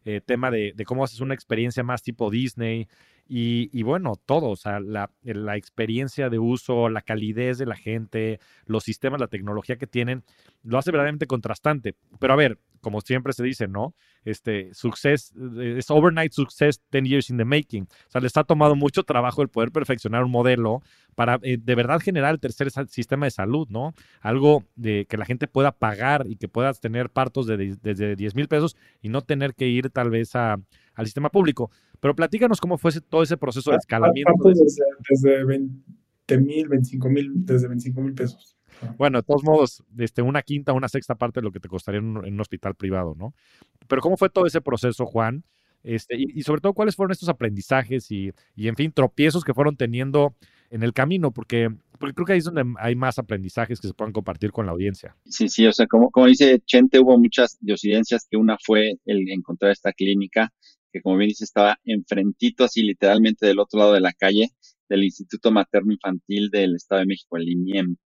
[0.05, 2.87] eh, tema de, de, cómo haces una experiencia más tipo Disney.
[3.27, 5.09] Y, bueno, todo, o sea, la,
[5.55, 10.23] experiencia de uso, la calidez de la gente, los sistemas, la tecnología que tienen,
[10.63, 11.95] lo hace verdaderamente contrastante.
[12.19, 13.95] Pero a ver, como siempre se dice, ¿no?
[14.25, 17.83] Este, success, eh, es overnight success 10 years in the making.
[17.83, 20.83] O sea, les ha tomado mucho trabajo el poder perfeccionar un modelo
[21.15, 23.93] para eh, de verdad generar el tercer sistema de salud, ¿no?
[24.21, 28.35] Algo de que la gente pueda pagar y que puedas tener partos de, desde 10
[28.35, 30.65] mil pesos y no tener que ir tal vez al
[31.05, 31.71] sistema público.
[31.99, 34.31] Pero platícanos cómo fue todo ese proceso de escalamiento.
[34.43, 38.55] Desde, desde 20 mil, 25 mil, desde 25 mil pesos.
[38.97, 41.99] Bueno, de todos modos, este, una quinta, una sexta parte de lo que te costaría
[41.99, 43.33] en un, hospital privado, ¿no?
[43.87, 45.43] Pero ¿cómo fue todo ese proceso, Juan?
[45.83, 49.77] Este, y, sobre todo, ¿cuáles fueron estos aprendizajes y, y, en fin, tropiezos que fueron
[49.77, 50.35] teniendo
[50.71, 51.31] en el camino?
[51.31, 54.65] Porque, porque creo que ahí es donde hay más aprendizajes que se puedan compartir con
[54.65, 55.15] la audiencia.
[55.25, 59.29] Sí, sí, o sea, como, como dice Chente, hubo muchas diosidencias, que una fue el
[59.29, 60.51] encontrar esta clínica,
[60.95, 64.51] que como bien dice, estaba enfrentito, así literalmente del otro lado de la calle,
[64.87, 67.97] del Instituto Materno Infantil del Estado de México, el INIEM.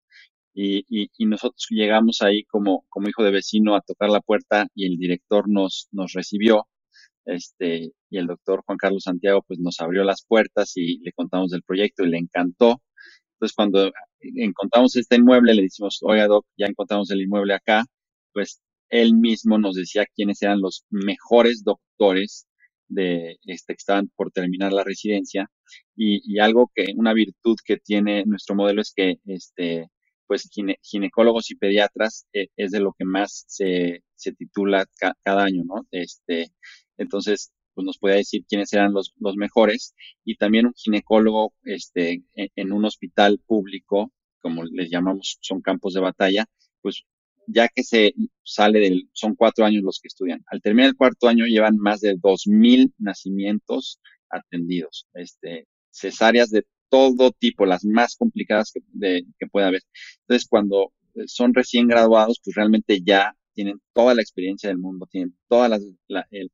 [0.54, 4.86] Y, y, nosotros llegamos ahí como, como hijo de vecino a tocar la puerta y
[4.86, 6.66] el director nos, nos recibió.
[7.26, 11.50] Este, y el doctor Juan Carlos Santiago pues nos abrió las puertas y le contamos
[11.52, 12.82] del proyecto y le encantó.
[13.34, 17.84] Entonces cuando encontramos este inmueble le decimos, oiga doc, ya encontramos el inmueble acá,
[18.32, 22.48] pues él mismo nos decía quiénes eran los mejores doctores
[22.90, 25.50] de este, que estaban por terminar la residencia
[25.96, 29.88] y, algo que, una virtud que tiene nuestro modelo es que este,
[30.26, 30.48] pues
[30.82, 34.86] ginecólogos y pediatras eh, es de lo que más se, se titula
[35.24, 35.86] cada año, ¿no?
[35.90, 36.52] Este,
[36.98, 42.22] entonces, pues nos puede decir quiénes eran los, los mejores y también un ginecólogo este,
[42.34, 46.46] en, en, un hospital público, como les llamamos, son campos de batalla,
[46.82, 47.04] pues
[47.52, 50.42] ya que se sale del, son cuatro años los que estudian.
[50.46, 56.64] Al terminar el cuarto año llevan más de dos mil nacimientos atendidos, este, cesáreas de
[56.88, 59.82] todo tipo, las más complicadas que, de, que pueda haber.
[60.22, 65.06] Entonces, cuando eh, son recién graduados, pues realmente ya tienen toda la experiencia del mundo,
[65.10, 65.82] tienen todas las,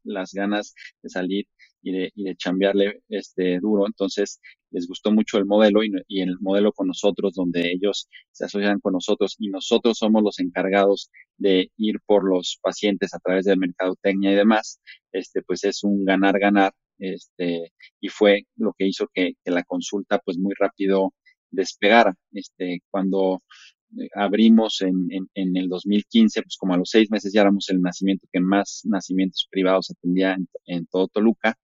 [0.02, 1.46] las ganas de salir
[1.86, 3.86] y de, y de chambearle este, duro.
[3.86, 4.40] Entonces,
[4.72, 8.94] les gustó mucho el modelo y, el modelo con nosotros, donde ellos se asocian con
[8.94, 14.32] nosotros y nosotros somos los encargados de ir por los pacientes a través de mercadotecnia
[14.32, 14.80] y demás,
[15.12, 20.38] este, pues es un ganar-ganar este, y fue lo que hizo que, la consulta pues
[20.38, 21.14] muy rápido
[21.52, 22.16] despegara.
[22.32, 23.42] Este, cuando
[24.14, 28.26] abrimos en, en, el 2015, pues como a los seis meses ya éramos el nacimiento
[28.32, 31.58] que más nacimientos privados atendía en, todo Toluca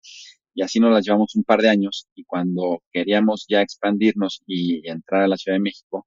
[0.55, 4.87] y así nos las llevamos un par de años y cuando queríamos ya expandirnos y
[4.89, 6.07] entrar a la Ciudad de México,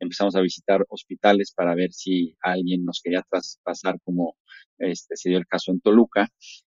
[0.00, 4.36] empezamos a visitar hospitales para ver si alguien nos quería traspasar como
[4.78, 6.28] este, se dio el caso en Toluca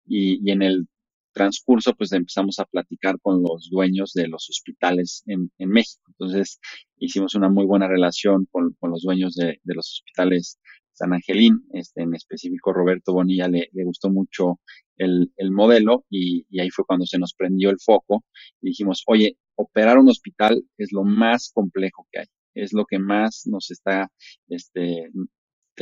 [0.06, 0.86] y, y en el
[1.32, 6.02] transcurso, pues empezamos a platicar con los dueños de los hospitales en, en México.
[6.08, 6.60] Entonces,
[6.98, 10.58] hicimos una muy buena relación con, los dueños de, los hospitales
[10.92, 14.60] San Angelín, este, en específico Roberto Bonilla le, gustó mucho
[14.96, 18.24] el, el modelo y, y, ahí fue cuando se nos prendió el foco
[18.60, 22.98] y dijimos, oye, operar un hospital es lo más complejo que hay es lo que
[22.98, 24.10] más nos está
[24.48, 25.10] este,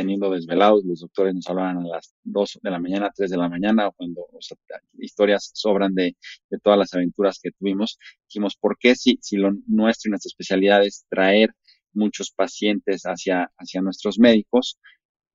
[0.01, 0.85] teniendo desvelados.
[0.85, 4.27] Los doctores nos hablaban a las 2 de la mañana, 3 de la mañana, cuando
[4.99, 6.17] historias sobran de,
[6.49, 7.99] de, todas las aventuras que tuvimos.
[8.27, 11.51] Dijimos, ¿por qué si, si lo nuestro y nuestra especialidad es traer
[11.93, 14.79] muchos pacientes hacia, hacia nuestros médicos.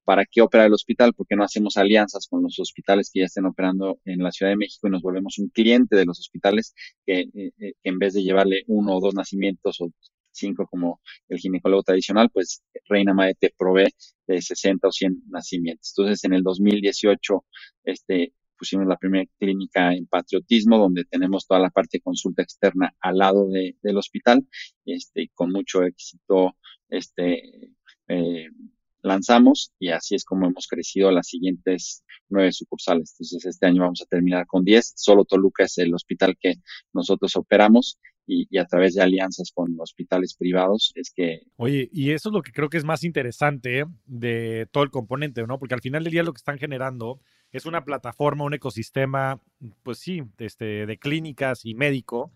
[0.04, 1.14] ¿Para qué operar el hospital?
[1.16, 4.58] Porque no hacemos alianzas con los hospitales que ya estén operando en la Ciudad de
[4.58, 8.22] México y nos volvemos un cliente de los hospitales que, eh, eh, en vez de
[8.22, 9.90] llevarle uno o dos nacimientos o
[10.36, 13.94] cinco como el ginecólogo tradicional, pues Reina Madre te provee
[14.28, 15.94] de 60 o 100 nacimientos.
[15.98, 17.46] Entonces, en el 2018,
[17.86, 22.96] este, pusimos la primera clínica en patriotismo, donde tenemos toda la parte de consulta externa
[23.00, 24.46] al lado del hospital,
[24.86, 26.56] este, con mucho éxito,
[26.90, 27.72] este,
[28.08, 28.50] eh,
[29.06, 33.14] lanzamos y así es como hemos crecido las siguientes nueve sucursales.
[33.14, 34.94] Entonces, este año vamos a terminar con 10.
[34.96, 36.56] Solo Toluca es el hospital que
[36.94, 41.44] nosotros operamos y, a través de alianzas con hospitales privados es que...
[41.58, 45.46] Oye, y eso es lo que creo que es más interesante de todo el componente,
[45.46, 45.60] ¿no?
[45.60, 47.20] Porque al final del día lo que están generando
[47.52, 49.42] es una plataforma, un ecosistema,
[49.84, 52.32] pues sí, este, de clínicas y médico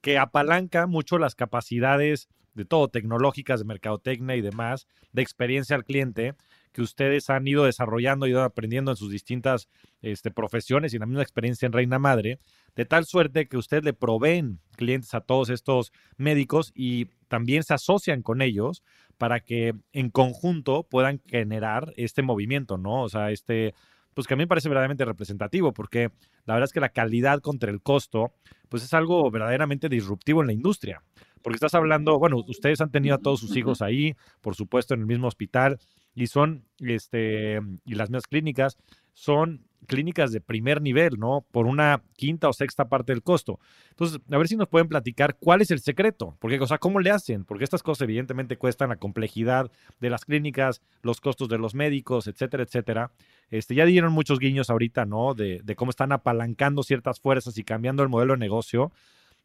[0.00, 5.84] que apalanca mucho las capacidades de todo, tecnológicas, de mercadotecnia y demás, de experiencia al
[5.84, 6.34] cliente,
[6.72, 9.68] que ustedes han ido desarrollando, ido aprendiendo en sus distintas
[10.02, 12.40] este, profesiones y en la misma experiencia en Reina Madre,
[12.74, 17.74] de tal suerte que ustedes le proveen clientes a todos estos médicos y también se
[17.74, 18.82] asocian con ellos
[19.18, 23.02] para que en conjunto puedan generar este movimiento, ¿no?
[23.02, 23.74] O sea, este,
[24.14, 26.10] pues que a mí me parece verdaderamente representativo, porque
[26.44, 28.32] la verdad es que la calidad contra el costo,
[28.68, 31.02] pues es algo verdaderamente disruptivo en la industria.
[31.44, 35.00] Porque estás hablando, bueno, ustedes han tenido a todos sus hijos ahí, por supuesto, en
[35.00, 35.78] el mismo hospital,
[36.14, 38.78] y son, este, y las mismas clínicas,
[39.12, 41.44] son clínicas de primer nivel, ¿no?
[41.50, 43.60] Por una quinta o sexta parte del costo.
[43.90, 46.98] Entonces, a ver si nos pueden platicar cuál es el secreto, porque, o sea, ¿cómo
[46.98, 47.44] le hacen?
[47.44, 49.70] Porque estas cosas evidentemente cuestan la complejidad
[50.00, 53.10] de las clínicas, los costos de los médicos, etcétera, etcétera.
[53.50, 55.34] Este, ya dieron muchos guiños ahorita, ¿no?
[55.34, 58.92] De, de cómo están apalancando ciertas fuerzas y cambiando el modelo de negocio.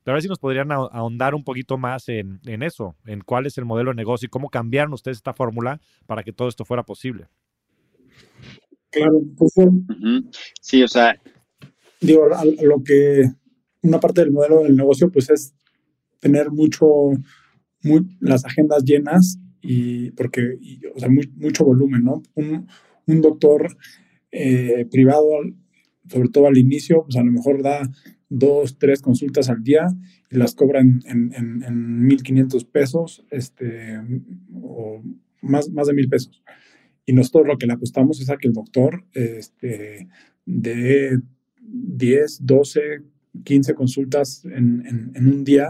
[0.03, 3.45] Pero a ver si nos podrían ahondar un poquito más en, en eso, en cuál
[3.45, 6.65] es el modelo de negocio y cómo cambiaron ustedes esta fórmula para que todo esto
[6.65, 7.27] fuera posible.
[8.91, 9.53] Claro, pues
[10.61, 11.19] sí, o sea.
[12.01, 12.27] Digo,
[12.61, 13.23] lo que
[13.81, 15.53] una parte del modelo del negocio, pues es
[16.19, 16.87] tener mucho,
[18.19, 20.57] las agendas llenas y porque,
[20.95, 22.23] o sea, mucho volumen, ¿no?
[22.35, 23.75] Un, doctor
[24.31, 25.29] eh, privado,
[26.07, 27.81] sobre todo al inicio, pues a lo mejor da
[28.29, 29.87] dos, tres consultas al día
[30.29, 33.99] y las cobra en, en, en, en 1.500 pesos, este,
[34.53, 35.01] o
[35.41, 36.41] más, más de mil pesos.
[37.05, 40.07] Y nosotros lo que le apostamos es a que el doctor este,
[40.45, 41.19] de
[41.59, 43.01] 10, 12,
[43.43, 45.67] 15 consultas en, en, un día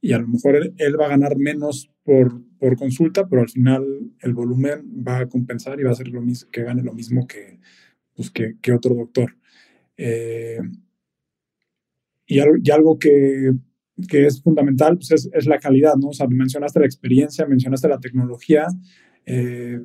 [0.00, 3.84] y a lo mejor él, va a ganar menos por, por, consulta, pero al final
[4.20, 7.26] el volumen va a compensar y va a ser lo mismo, que gane lo mismo
[7.26, 7.58] que,
[8.14, 9.36] pues, que, que otro doctor.
[9.98, 10.60] Eh,
[12.34, 13.52] y, algo, que,
[14.08, 16.08] que, es fundamental pues es, es, la calidad, ¿no?
[16.08, 18.66] O sea, mencionaste la experiencia, mencionaste la tecnología.
[19.26, 19.78] Eh,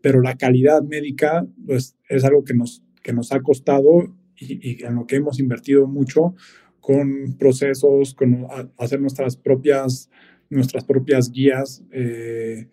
[0.00, 4.94] pero la calidad médica pues, es algo que nos, que nos ha costado y, en
[4.94, 6.34] lo que hemos invertido mucho
[6.80, 8.46] con procesos, con
[8.78, 10.08] hacer nuestras propias,
[10.48, 12.68] nuestras propias guías eh,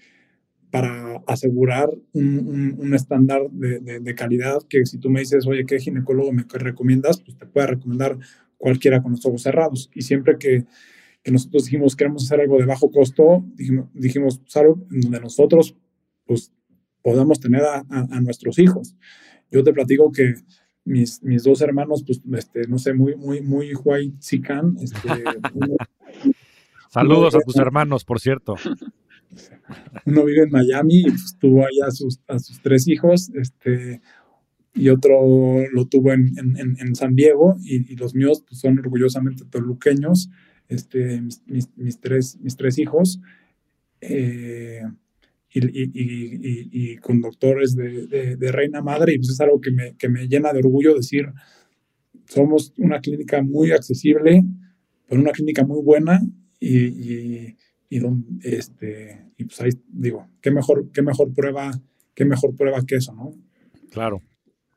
[0.71, 6.31] para asegurar un, un, estándar de, calidad que si tú me dices, oye, ¿qué ginecólogo
[6.31, 7.21] me recomiendas?
[7.21, 8.17] Pues te puede recomendar
[8.65, 9.91] cualquiera con los ojos cerrados.
[9.93, 10.65] Y siempre que,
[11.21, 15.19] que nosotros dijimos queremos hacer algo de bajo costo, dijimos, dijimos pues, algo en donde
[15.19, 15.75] nosotros
[16.25, 16.51] pues
[17.03, 17.83] podamos tener a,
[18.21, 18.95] nuestros hijos.
[19.51, 20.33] Yo te platico que
[20.83, 24.75] mis, mis dos hermanos, pues, este, no sé, muy, muy, muy white sican.
[24.81, 24.97] Este,
[26.89, 28.55] Saludos a tus hermanos, por cierto.
[30.07, 34.01] Uno vive en Miami y pues, tuvo ahí a sus, a sus tres hijos, este,
[34.75, 39.45] y otro lo tuvo en, en, en San Diego, y, los míos pues, son orgullosamente
[39.45, 40.29] toluqueños,
[40.67, 41.41] este, mis,
[41.77, 43.21] mis, tres, mis tres hijos.
[44.01, 44.81] Eh,
[45.57, 50.51] y, con doctores de, Reina Madre, y pues es algo que me, que me llena
[50.51, 51.27] de orgullo decir,
[52.25, 54.43] somos una clínica muy accesible,
[55.07, 56.21] pero una clínica muy buena
[56.59, 57.55] y,
[57.89, 61.71] y, donde, este, y pues ahí digo, qué mejor, qué mejor prueba,
[62.13, 63.31] qué mejor prueba que eso, ¿no?
[63.91, 64.21] Claro.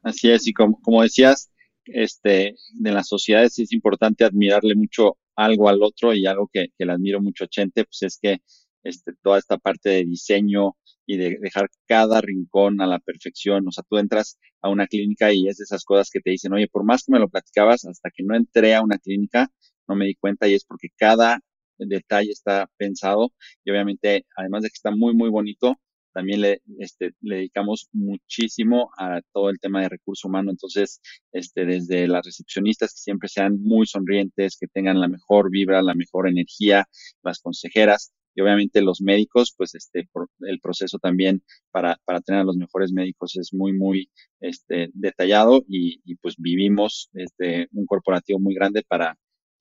[0.02, 1.50] Así es, y como, como decías,
[1.84, 6.84] este, de las sociedades es importante admirarle mucho algo al otro y algo que, que
[6.86, 8.38] le admiro mucho a Chente, pues es que
[8.82, 10.76] este, toda esta parte de diseño
[11.06, 13.66] y de dejar cada rincón a la perfección.
[13.66, 16.52] O sea, tú entras a una clínica y es de esas cosas que te dicen,
[16.52, 19.50] oye, por más que me lo platicabas, hasta que no entré a una clínica,
[19.88, 21.40] no me di cuenta y es porque cada
[21.78, 23.32] detalle está pensado
[23.64, 25.76] y obviamente, además de que está muy, muy bonito,
[26.18, 30.50] también le, este, le dedicamos muchísimo a todo el tema de recurso humano.
[30.50, 31.00] Entonces,
[31.30, 35.94] este, desde las recepcionistas que siempre sean muy sonrientes, que tengan la mejor vibra, la
[35.94, 36.88] mejor energía,
[37.22, 40.08] las consejeras, y obviamente los médicos, pues este,
[40.40, 44.10] el proceso también para, para tener a los mejores médicos es muy, muy
[44.40, 49.16] este, detallado y, y pues vivimos este, un corporativo muy grande para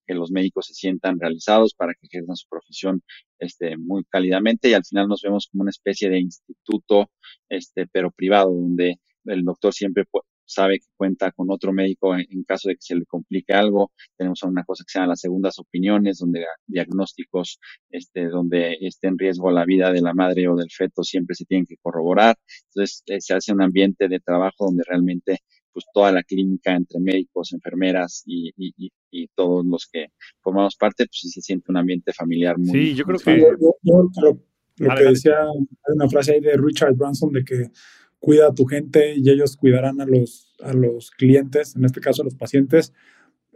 [0.07, 3.03] que los médicos se sientan realizados, para que ejerzan su profesión
[3.39, 7.11] este, muy cálidamente y al final nos vemos como una especie de instituto,
[7.49, 10.05] este, pero privado, donde el doctor siempre
[10.47, 13.91] sabe que cuenta con otro médico en, caso de que se le complique algo.
[14.17, 19.17] Tenemos una cosa que se llama las segundas opiniones, donde diagnósticos este, donde esté en
[19.17, 22.37] riesgo la vida de la madre o del feto siempre se tienen que corroborar.
[22.69, 25.39] Entonces, eh, se hace un ambiente de trabajo donde realmente
[25.77, 30.07] pues toda la clínica entre médicos, enfermeras y, y, todos los que
[30.41, 32.71] formamos parte, pues sí se siente un ambiente familiar muy...
[32.71, 33.37] Sí, yo creo que...
[33.83, 37.69] lo, que decía, hay una frase ahí de Richard Branson de que
[38.17, 42.23] cuida a tu gente y ellos cuidarán a los, a los clientes, en este caso
[42.23, 42.91] a los pacientes.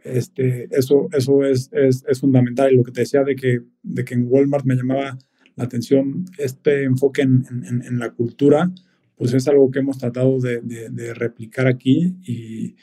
[0.04, 2.72] Este, eso eso es, es, es, fundamental.
[2.72, 5.18] Y lo que te decía de que, de que en Walmart me llamaba
[5.56, 8.72] la atención este enfoque en, en, en la cultura,
[9.22, 12.76] pues es algo que hemos tratado de, replicar aquí y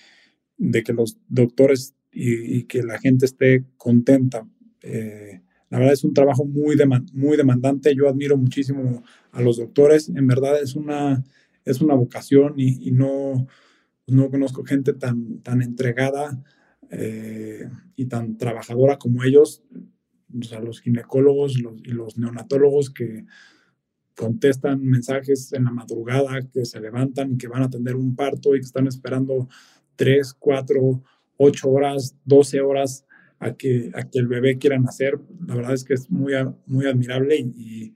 [0.57, 4.47] de que los doctores y, que la gente esté contenta.
[4.83, 6.77] Eh, la verdad es un trabajo muy,
[7.13, 7.93] muy demandante.
[7.93, 10.11] Yo admiro muchísimo a los doctores.
[10.11, 11.25] En verdad es una,
[11.65, 13.49] es una vocación y, no,
[14.07, 16.41] no conozco gente tan, tan entregada
[16.91, 19.65] eh, y tan trabajadora como ellos.
[20.41, 23.25] O sea, los ginecólogos y los neonatólogos que
[24.19, 28.57] contestan mensajes en la madrugada, que se levantan y que van a atender un parto
[28.57, 29.49] y que están esperando
[29.95, 31.03] 3, 4,
[31.37, 33.07] 8 horas, 12 horas
[33.39, 35.21] a que, a que el bebé quiera nacer.
[35.47, 36.33] La verdad es que es muy,
[36.67, 37.95] muy admirable y,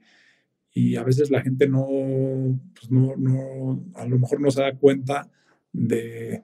[0.73, 1.85] y a veces la gente no,
[2.73, 5.29] pues no, no, a lo mejor no se da cuenta
[5.73, 6.41] de,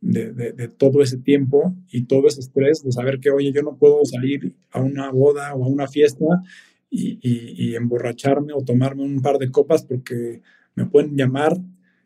[0.00, 3.76] de, de, todo ese tiempo y todo ese estrés de saber que, oye, yo no
[3.76, 6.24] puedo salir a una boda o a una fiesta
[6.90, 10.42] y, emborracharme o tomarme un par de copas porque
[10.74, 11.56] me pueden llamar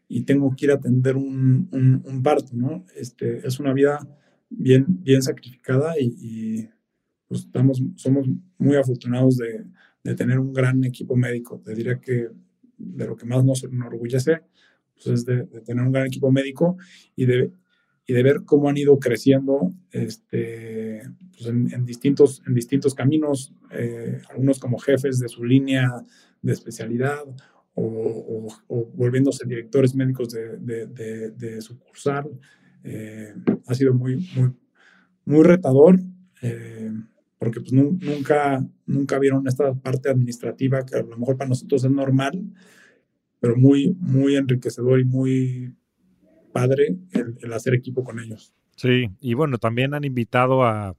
[0.08, 2.84] y tengo que ir a atender un, un, parto, ¿no?
[2.96, 4.06] Este, es una vida
[4.50, 6.68] bien, bien sacrificada y,
[7.26, 8.26] pues estamos, somos
[8.58, 9.64] muy afortunados de,
[10.04, 11.60] de, tener un gran equipo médico.
[11.64, 12.28] Te diría que
[12.76, 14.40] de lo que más nos enorgullece
[14.94, 16.76] pues es de, de, tener un gran equipo médico
[17.16, 17.52] y de,
[18.06, 24.20] y de ver cómo han ido creciendo este, pues en, distintos, en distintos caminos, eh,
[24.30, 25.88] algunos como jefes de su línea
[26.42, 27.22] de especialidad
[27.74, 28.48] o,
[28.94, 32.28] volviéndose directores médicos de, de, de, sucursal.
[32.84, 33.34] Eh,
[33.66, 34.52] ha sido muy, muy,
[35.24, 36.00] muy retador
[36.42, 36.90] eh,
[37.38, 41.90] porque pues, nunca, nunca vieron esta parte administrativa que a lo mejor para nosotros es
[41.90, 42.42] normal,
[43.40, 45.74] pero muy, muy enriquecedor y muy
[46.52, 48.54] padre el, hacer equipo con ellos.
[48.76, 50.94] Sí, y bueno, también han invitado a,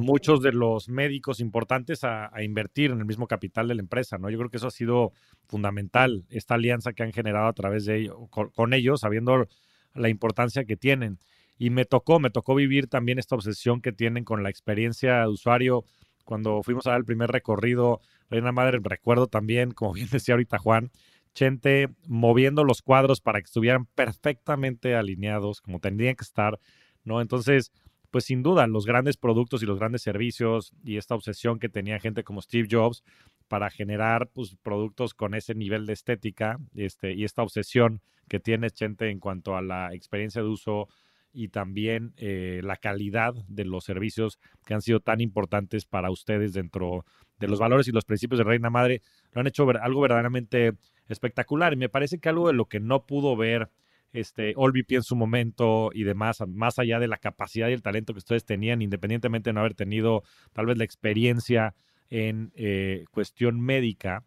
[0.00, 4.28] muchos de los médicos importantes a, invertir en el mismo capital de la empresa, ¿no?
[4.28, 5.12] Yo creo que eso ha sido
[5.46, 9.46] fundamental, esta alianza que han generado a través de ellos, con, ellos, sabiendo
[9.94, 11.18] la importancia que tienen.
[11.58, 15.28] Y me tocó, me tocó vivir también esta obsesión que tienen con la experiencia de
[15.28, 15.84] usuario.
[16.24, 20.58] Cuando fuimos a dar el primer recorrido, Reina Madre, recuerdo también, como bien decía ahorita
[20.58, 20.90] Juan,
[21.38, 26.58] gente moviendo los cuadros para que estuvieran perfectamente alineados como tendrían que estar,
[27.04, 27.20] ¿no?
[27.20, 27.72] Entonces,
[28.10, 32.00] pues sin duda, los grandes productos y los grandes servicios y esta obsesión que tenía
[32.00, 33.02] gente como Steve Jobs
[33.48, 38.68] para generar pues, productos con ese nivel de estética este, y esta obsesión que tiene
[38.70, 40.88] gente en cuanto a la experiencia de uso
[41.32, 46.52] y también eh, la calidad de los servicios que han sido tan importantes para ustedes
[46.52, 47.04] dentro
[47.38, 50.72] de los valores y los principios de Reina Madre, lo han hecho algo verdaderamente
[51.08, 51.72] espectacular.
[51.72, 53.70] Y me parece que algo de lo que no pudo ver
[54.12, 58.12] este, Olvip en su momento y demás, más allá de la capacidad y el talento
[58.14, 61.74] que ustedes tenían, independientemente de no haber tenido tal vez la experiencia
[62.10, 64.24] en eh, cuestión médica,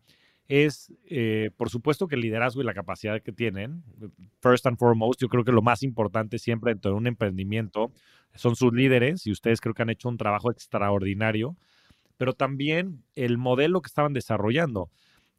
[0.48, 3.84] es, eh, por supuesto, que el liderazgo y la capacidad que tienen,
[4.42, 7.92] first and foremost, yo creo que lo más importante siempre dentro de un emprendimiento
[8.36, 11.56] son sus líderes y ustedes creo que han hecho un trabajo extraordinario,
[12.18, 14.90] pero también el modelo que estaban desarrollando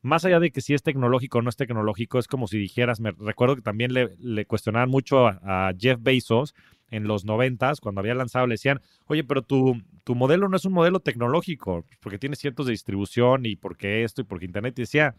[0.03, 3.01] más allá de que si es tecnológico o no es tecnológico, es como si dijeras,
[3.01, 6.55] me recuerdo que también le, cuestionaban mucho a, Jeff Bezos
[6.91, 10.73] en los noventas, cuando había lanzado, le decían, oye, pero tu, modelo no es un
[10.73, 14.79] modelo tecnológico, porque tiene cientos de distribución y porque esto y porque Internet.
[14.79, 15.15] Y decía,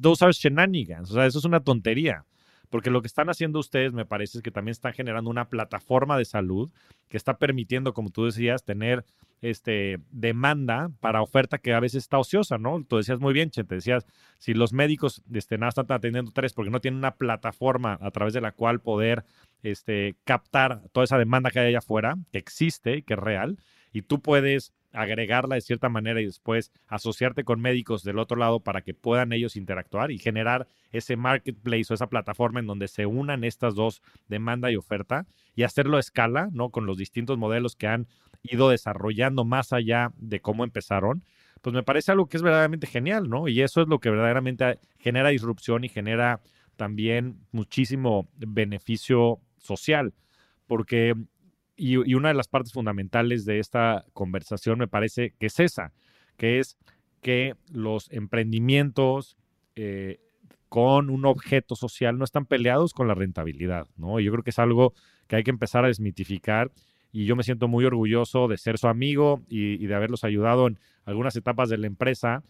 [0.00, 2.24] those are shenanigans, o sea, eso es una tontería.
[2.70, 6.16] Porque lo que están haciendo ustedes, me parece, es que también están generando una plataforma
[6.16, 6.70] de salud
[7.08, 9.04] que está permitiendo, como tú decías, tener
[9.42, 12.84] este, demanda para oferta que a veces está ociosa, ¿no?
[12.84, 14.06] Tú decías muy bien, Che, te decías,
[14.38, 18.34] si los médicos este, nada están atendiendo tres porque no tienen una plataforma a través
[18.34, 19.24] de la cual poder
[19.62, 23.58] este, captar toda esa demanda que hay allá afuera, que existe que es real,
[23.92, 28.60] y tú puedes agregarla de cierta manera y después asociarte con médicos del otro lado
[28.60, 33.06] para que puedan ellos interactuar y generar ese marketplace o esa plataforma en donde se
[33.06, 36.70] unan estas dos, demanda y oferta, y hacerlo a escala, ¿no?
[36.70, 38.08] Con los distintos modelos que han
[38.42, 41.24] ido desarrollando más allá de cómo empezaron,
[41.60, 43.48] pues me parece algo que es verdaderamente genial, ¿no?
[43.48, 46.40] Y eso es lo que verdaderamente genera disrupción y genera
[46.76, 50.14] también muchísimo beneficio social,
[50.66, 51.14] porque,
[51.76, 55.92] y, una de las partes fundamentales de esta conversación me parece que es esa,
[56.38, 56.78] que es
[57.20, 59.36] que los emprendimientos
[59.76, 60.20] eh,
[60.70, 64.20] con un objeto social no están peleados con la rentabilidad, ¿no?
[64.20, 64.94] Yo creo que es algo
[65.26, 66.70] que hay que empezar a desmitificar
[67.12, 70.78] y yo me siento muy orgulloso de ser su amigo y, de haberlos ayudado en
[71.04, 72.44] algunas etapas de la empresa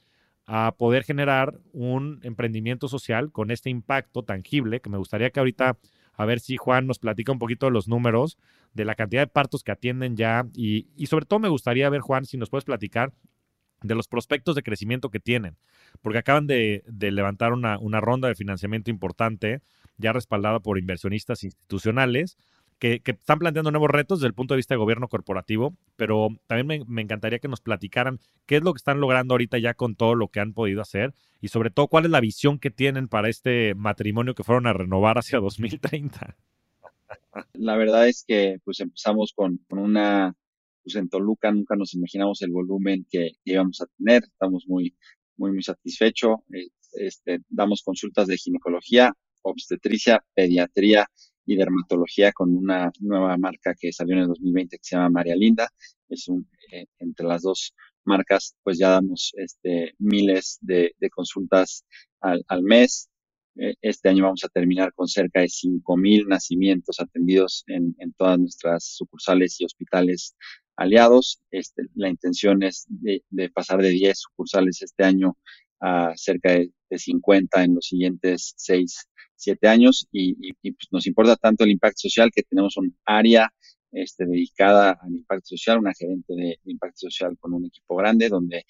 [0.46, 5.78] a poder generar un emprendimiento social con este impacto tangible, que me gustaría que ahorita,
[6.14, 8.36] a ver si Juan nos platica un poquito de los números,
[8.74, 12.24] de la cantidad de partos que atienden ya, y, sobre todo me gustaría ver, Juan,
[12.24, 13.12] si nos puedes platicar
[13.82, 15.56] de los prospectos de crecimiento que tienen,
[16.02, 19.62] porque acaban de, levantar una, una ronda de financiamiento importante,
[19.96, 22.36] ya respaldada por inversionistas institucionales,
[22.80, 26.84] que, están planteando nuevos retos desde el punto de vista de gobierno corporativo, pero también
[26.88, 30.14] me, encantaría que nos platicaran qué es lo que están logrando ahorita ya con todo
[30.14, 33.28] lo que han podido hacer y sobre todo cuál es la visión que tienen para
[33.28, 36.36] este matrimonio que fueron a renovar hacia 2030.
[37.52, 40.34] La verdad es que pues empezamos con, una,
[40.82, 44.96] pues en Toluca nunca nos imaginamos el volumen que, íbamos a tener, estamos muy,
[45.36, 46.38] muy, muy satisfechos,
[46.94, 49.12] este, damos consultas de ginecología,
[49.42, 51.06] obstetricia, pediatría,
[51.50, 55.34] y dermatología con una nueva marca que salió en el 2020 que se llama María
[55.34, 55.68] Linda.
[56.08, 57.74] Es un, eh, entre las dos
[58.04, 61.84] marcas, pues ya damos este, miles de, consultas
[62.20, 63.10] al, mes.
[63.56, 68.38] Eh, este año vamos a terminar con cerca de 5.000 nacimientos atendidos en, en, todas
[68.38, 70.36] nuestras sucursales y hospitales
[70.76, 71.40] aliados.
[71.50, 75.36] Este, la intención es de pasar de 10 sucursales este año
[75.80, 81.64] a cerca de, 50 en los siguientes 6 siete años y, pues nos importa tanto
[81.64, 83.48] el impacto social que tenemos un área
[83.92, 88.64] este, dedicada al impacto social, una gerente de, impacto social con un equipo grande donde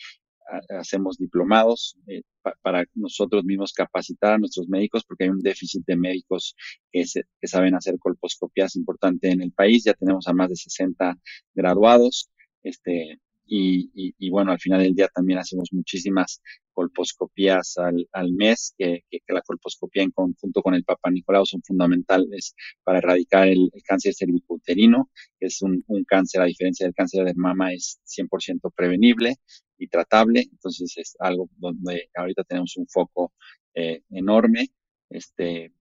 [0.79, 2.23] hacemos diplomados eh,
[2.63, 6.57] para nosotros mismos capacitar a nuestros médicos porque hay un déficit de médicos
[6.91, 7.05] que,
[7.41, 9.85] que saben hacer colposcopias importante en el país.
[9.85, 11.17] Ya tenemos a más de 60
[11.55, 12.31] graduados.
[12.63, 13.21] Este,
[13.53, 16.41] y, bueno, al final del día también hacemos muchísimas
[16.73, 21.61] colposcopías al, al mes, que, que, la colposcopía en conjunto con el Papa Nicolau son
[21.63, 27.25] fundamentales para erradicar el, cáncer cervicouterino, que es un, un, cáncer, a diferencia del cáncer
[27.25, 29.37] de mama, es 100% prevenible
[29.79, 30.47] y tratable.
[30.51, 33.33] Entonces es algo donde ahorita tenemos un foco
[33.75, 34.69] eh, enorme.
[35.09, 35.73] Este,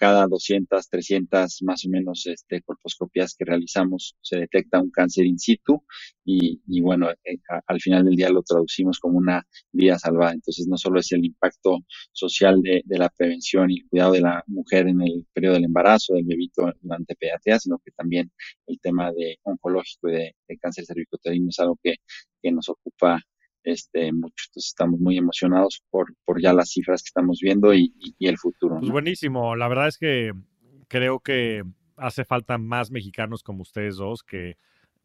[0.00, 5.38] cada 200, 300 más o menos este, colposcopías que realizamos se detecta un cáncer in
[5.38, 5.84] situ
[6.24, 7.36] y, bueno, eh,
[7.66, 10.32] al final del día lo traducimos como una vida salvada.
[10.32, 11.80] Entonces no solo es el impacto
[12.12, 16.14] social de, la prevención y el cuidado de la mujer en el periodo del embarazo,
[16.14, 18.32] del bebito durante pediatría, sino que también
[18.68, 21.96] el tema de oncológico y de, cáncer cervicuterino es algo que,
[22.42, 23.22] que nos ocupa
[23.64, 24.44] este, mucho.
[24.48, 28.78] Entonces estamos muy emocionados por, por ya las cifras que estamos viendo y, el futuro.
[28.78, 29.56] Pues buenísimo.
[29.56, 30.32] La verdad es que
[30.88, 31.62] creo que
[31.96, 34.56] hace falta más mexicanos como ustedes dos que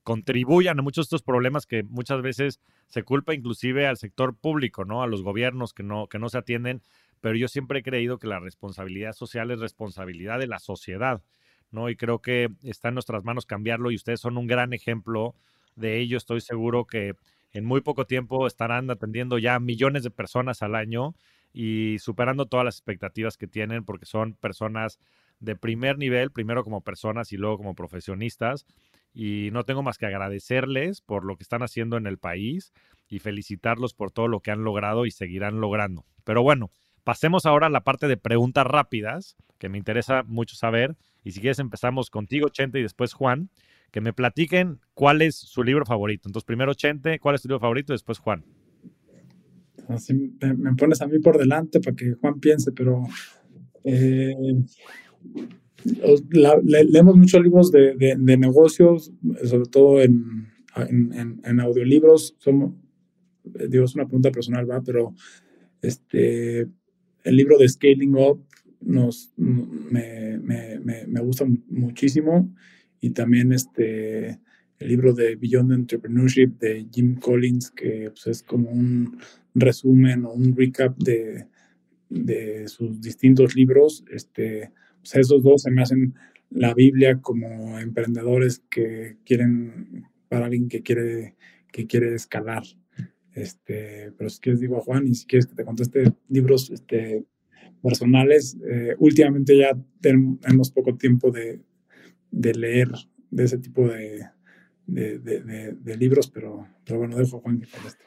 [0.04, 4.86] contribuyan a muchos de estos problemas que muchas veces se culpa inclusive al sector público,
[4.86, 5.02] ¿no?
[5.02, 6.84] A los gobiernos que no, que no se atienden,
[7.22, 11.24] pero yo siempre he creído que la responsabilidad social es responsabilidad de la sociedad,
[11.72, 11.90] ¿no?
[11.90, 15.34] Y creo que está en nuestras manos cambiarlo y ustedes son un gran ejemplo
[15.76, 16.18] de ello.
[16.18, 17.16] Estoy seguro que
[17.56, 21.16] en muy poco tiempo estarán atendiendo ya millones de personas al año
[21.54, 25.00] y superando todas las expectativas que tienen porque son personas
[25.40, 28.66] de primer nivel, primero como personas y luego como profesionistas.
[29.14, 32.74] Y no tengo más que agradecerles por lo que están haciendo en el país
[33.08, 36.04] y felicitarlos por todo lo que han logrado y seguirán logrando.
[36.26, 36.72] Pero bueno,
[37.06, 40.98] pasemos ahora a la parte de preguntas rápidas, que me interesa mucho saber.
[41.24, 43.50] Y si quieres empezamos contigo, Chente, y después Juan
[43.96, 46.28] que me platiquen cuál es su libro favorito.
[46.28, 47.94] Entonces, primero Chente, ¿cuál es tu libro favorito?
[47.94, 48.44] Después Juan.
[49.88, 53.06] Así me, pones a mí por delante para que Juan piense, pero
[53.86, 54.36] eh,
[56.66, 59.14] leemos muchos libros de, negocios,
[59.46, 62.36] sobre todo en, en, audiolibros.
[62.40, 62.74] Somos,
[63.46, 64.82] digo, es una pregunta personal, ¿va?
[64.82, 65.14] Pero
[65.82, 66.68] este,
[67.24, 68.46] el libro de Scaling Up
[68.82, 72.54] nos, me, me, me gusta muchísimo
[73.06, 74.40] y también este,
[74.80, 79.20] el libro de Beyond Entrepreneurship de Jim Collins, que pues, es como un
[79.54, 81.46] resumen o un recap de,
[82.10, 84.04] de sus distintos libros.
[84.12, 86.16] Este, pues, esos dos se me hacen
[86.50, 91.36] la Biblia como emprendedores que quieren, para alguien que quiere,
[91.72, 92.64] que quiere escalar.
[93.36, 97.24] Este, pero si quieres digo a Juan y si quieres que te conteste libros este,
[97.84, 101.62] personales, eh, últimamente ya tenemos poco tiempo de,
[102.36, 102.90] de, leer
[103.32, 104.28] de ese tipo de,
[104.86, 108.06] de, de, libros, pero, pero bueno, dejo a Juan que conteste.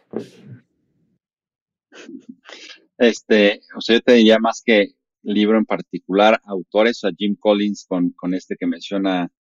[2.99, 7.87] Este, o sea, yo te diría más que libro en particular, autores, a Jim Collins
[7.89, 9.31] con, con este que menciona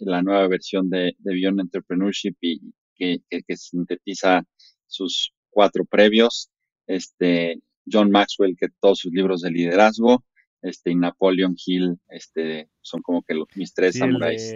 [0.00, 2.60] la nueva versión de, de Beyond Entrepreneurship y
[2.94, 4.44] que, que, sintetiza
[4.86, 6.50] sus cuatro previos,
[6.86, 7.60] este,
[7.90, 10.24] John Maxwell, que todos sus libros de liderazgo,
[10.62, 14.54] este, y Napoleon Hill, este, son como que los, mis tres samuráis.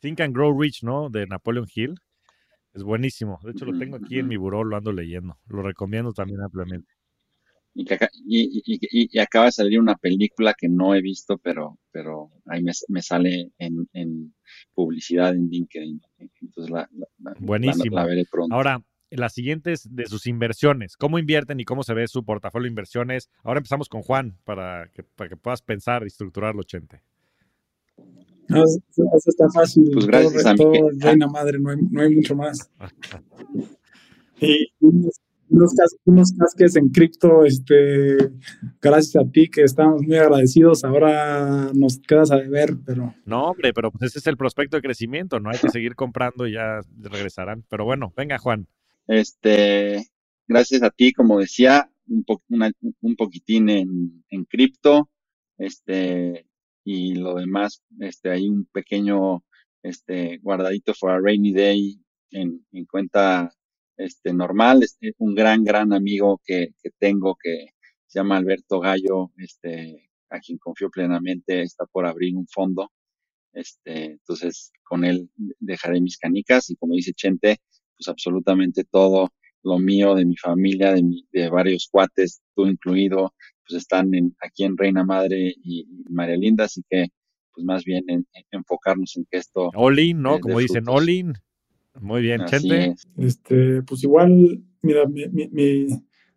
[0.00, 1.10] Think and Grow Rich, ¿no?
[1.10, 1.94] De Napoleon Hill.
[2.74, 3.38] Es buenísimo.
[3.42, 5.36] De hecho, lo tengo aquí en mi buró, lo ando leyendo.
[5.48, 6.90] Lo recomiendo también ampliamente.
[7.74, 7.86] Y,
[8.66, 13.50] y, acaba de salir una película que no he visto, pero, pero ahí me, sale
[13.58, 14.34] en, en,
[14.74, 16.00] publicidad en LinkedIn.
[16.18, 16.88] Entonces la,
[17.40, 17.96] Buenísimo.
[18.06, 18.54] veré pronto.
[18.54, 18.82] Ahora,
[19.16, 20.96] las siguientes de sus inversiones.
[20.96, 23.30] ¿Cómo invierten y cómo se ve su portafolio de inversiones?
[23.42, 27.02] Ahora empezamos con Juan para que, para que puedas pensar y estructurarlo, Chente.
[28.48, 28.80] eso,
[29.26, 29.90] está fácil.
[29.92, 30.64] Pues gracias a mí.
[30.98, 32.70] Reina madre, no hay, no hay mucho más.
[34.40, 34.72] y
[35.52, 38.30] unos, unos casques en cripto, este,
[38.80, 40.84] gracias a ti que estamos muy agradecidos.
[40.84, 43.14] Ahora nos quedas a deber, pero.
[43.26, 45.50] No, hombre, pero pues ese es el prospecto de crecimiento, ¿no?
[45.50, 47.64] Hay que seguir comprando y ya regresarán.
[47.68, 48.66] Pero bueno, venga, Juan.
[49.06, 50.06] Este,
[50.46, 52.24] gracias a ti, como decía, un,
[53.00, 55.10] un poquitín en, en cripto,
[55.58, 56.46] este,
[56.84, 59.44] y lo demás, este, hay un pequeño,
[59.82, 62.00] este, guardadito for a rainy day
[62.30, 63.52] en, en cuenta,
[63.96, 67.68] este, normal, este, un gran, gran amigo que, que tengo que
[68.06, 72.90] se llama Alberto Gallo, este, a quien confío plenamente, está por abrir un fondo,
[73.52, 77.58] este, entonces con él dejaré mis canicas y como dice Chente,
[78.02, 79.32] pues absolutamente todo
[79.62, 83.32] lo mío, de mi familia, de, de varios cuates, tú incluido,
[83.66, 87.06] pues están en, aquí en Reina Madre y, María Linda, así que
[87.54, 89.70] pues más bien en, enfocarnos en que esto...
[89.76, 90.40] Olin, ¿no?
[90.40, 91.34] Como dicen, Olin.
[92.00, 92.94] Muy bien, Chente.
[93.18, 95.86] Este, pues igual, mira, mi, mi,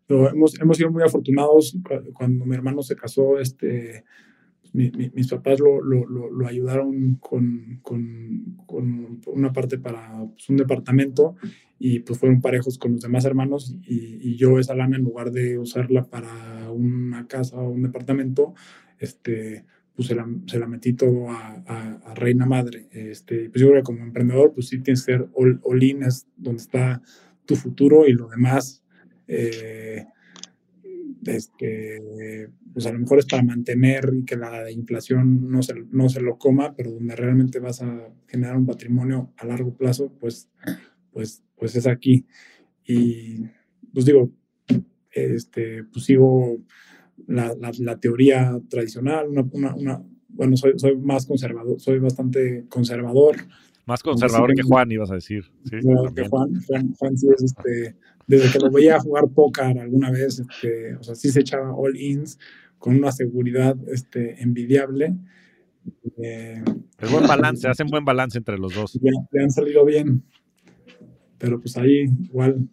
[0.09, 1.75] hemos, hemos sido muy afortunados
[2.13, 4.03] cuando mi hermano se casó, este,
[4.75, 7.81] mis papás lo, ayudaron con,
[9.27, 11.35] una parte para pues, un departamento
[11.79, 15.57] y pues fueron parejos con los demás hermanos y, yo esa lana en lugar de
[15.57, 18.53] usarla para una casa o un departamento,
[18.99, 19.63] este,
[19.95, 20.15] pues se
[20.59, 21.63] la, metí todo a,
[22.05, 22.87] a, Reina Madre.
[22.91, 26.27] Este, pues yo creo que como emprendedor, pues sí tienes que ser all, in, es
[26.35, 27.01] donde está
[27.45, 28.83] tu futuro y lo demás.
[29.27, 30.05] Eh,
[31.25, 36.09] este, pues a lo mejor es para mantener y que la inflación no se, no
[36.09, 40.49] se lo coma, pero donde realmente vas a generar un patrimonio a largo plazo, pues,
[41.11, 42.25] pues, pues es aquí.
[42.85, 43.43] Y
[43.93, 44.31] pues digo,
[45.11, 46.61] este, pues sigo
[47.27, 53.37] la, la, teoría tradicional, una, una, bueno, soy, soy más conservador, soy bastante conservador.
[53.85, 55.43] Más conservador que Juan, ibas a decir.
[55.63, 55.77] Sí,
[56.15, 56.49] que Juan,
[56.97, 61.13] Juan, sí es este, desde que lo veía jugar póker alguna vez, este, o sea,
[61.13, 62.39] sí se echaba all-ins
[62.79, 65.15] con una seguridad este, envidiable.
[66.17, 66.63] Eh,
[66.97, 68.99] es buen balance, hacen buen balance entre los dos.
[69.01, 70.23] Le, han salido bien,
[71.37, 72.67] pero pues ahí igual.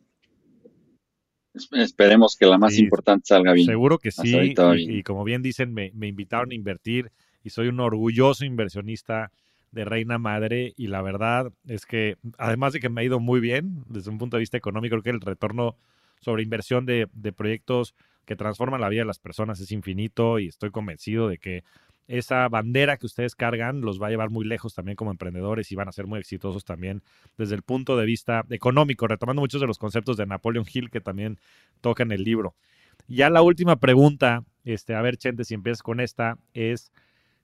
[1.72, 3.66] Esperemos que la más importante salga bien.
[3.66, 4.54] Seguro que sí.
[4.78, 7.12] Y, como bien dicen, me, me invitaron a invertir
[7.44, 9.30] y soy un orgulloso inversionista
[9.72, 13.40] de Reina Madre y la verdad es que además de que me ha ido muy
[13.40, 15.76] bien desde un punto de vista económico, creo que el retorno
[16.20, 17.94] sobre inversión de, proyectos
[18.24, 21.64] que transforman la vida de las personas es infinito y estoy convencido de que
[22.06, 25.74] esa bandera que ustedes cargan los va a llevar muy lejos también como emprendedores y
[25.74, 27.02] van a ser muy exitosos también
[27.38, 31.00] desde el punto de vista económico, retomando muchos de los conceptos de Napoleon Hill que
[31.00, 31.38] también
[31.80, 32.54] toca en el libro.
[33.08, 36.92] Ya la última pregunta, este, a ver, Chente, si empiezas con esta, es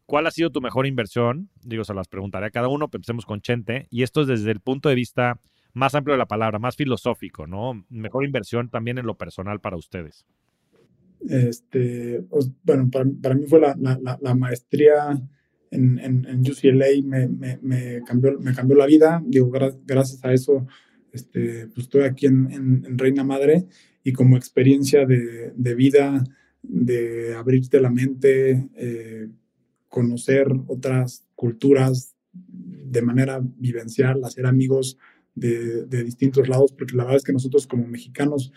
[0.08, 1.50] ¿Cuál ha sido tu mejor inversión?
[1.62, 3.88] Digo, se las preguntaré a cada uno, pensemos con Chente.
[3.90, 5.38] Y esto es desde el punto de vista
[5.74, 7.84] más amplio de la palabra, más filosófico, ¿no?
[7.90, 10.24] Mejor inversión también en lo personal para ustedes.
[11.28, 15.20] Este, pues, bueno, para, mí fue la, maestría
[15.70, 19.22] en, en, UCLA, me, cambió, me cambió la vida.
[19.26, 20.66] Digo, gracias a eso
[21.12, 23.66] este, pues estoy aquí en, Reina Madre
[24.02, 26.24] y como experiencia de, vida,
[26.62, 29.28] de abrirte la mente, eh,
[29.88, 34.98] conocer otras culturas de manera vivencial, hacer amigos
[35.34, 38.52] de, distintos lados, porque la verdad es que nosotros como mexicanos,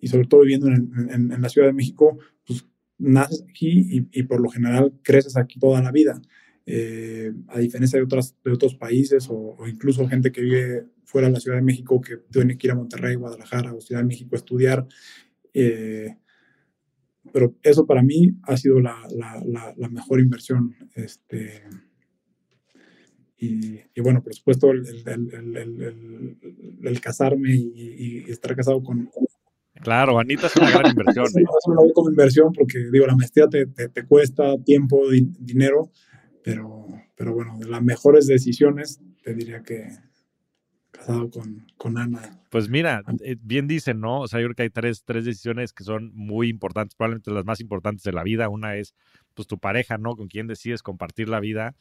[0.00, 2.66] y sobre todo viviendo en, la Ciudad de México, pues
[2.98, 6.20] naces aquí y, por lo general creces aquí toda la vida.
[6.66, 11.34] eh, a diferencia de, otras, de otros países o, incluso gente que vive fuera de
[11.34, 14.30] la Ciudad de México que tiene que ir a Monterrey, Guadalajara o Ciudad de México
[14.32, 14.86] a estudiar.
[15.52, 16.16] Eh,
[17.32, 20.74] pero eso para mí ha sido la, la, la, mejor inversión.
[20.94, 21.62] Este,
[23.38, 26.36] y, y, bueno, por supuesto, el, el, el,
[26.82, 29.10] el casarme y, y, estar casado con...
[29.80, 31.24] Claro, Anita es una gran inversión.
[31.26, 31.42] ¿eh?
[31.42, 35.90] Eso lo veo como inversión porque, digo, la maestría te, te, te cuesta tiempo, dinero,
[36.44, 39.88] pero, pero bueno, de las mejores decisiones, te diría que,
[41.00, 42.40] casado con, con Ana.
[42.50, 44.20] Pues mira, eh, bien dicen, ¿no?
[44.20, 47.44] O sea, yo creo que hay tres, tres decisiones que son muy importantes, probablemente las
[47.44, 48.48] más importantes de la vida.
[48.48, 48.94] Una es,
[49.34, 50.16] pues, tu pareja, ¿no?
[50.16, 51.74] Con quien decides compartir la vida.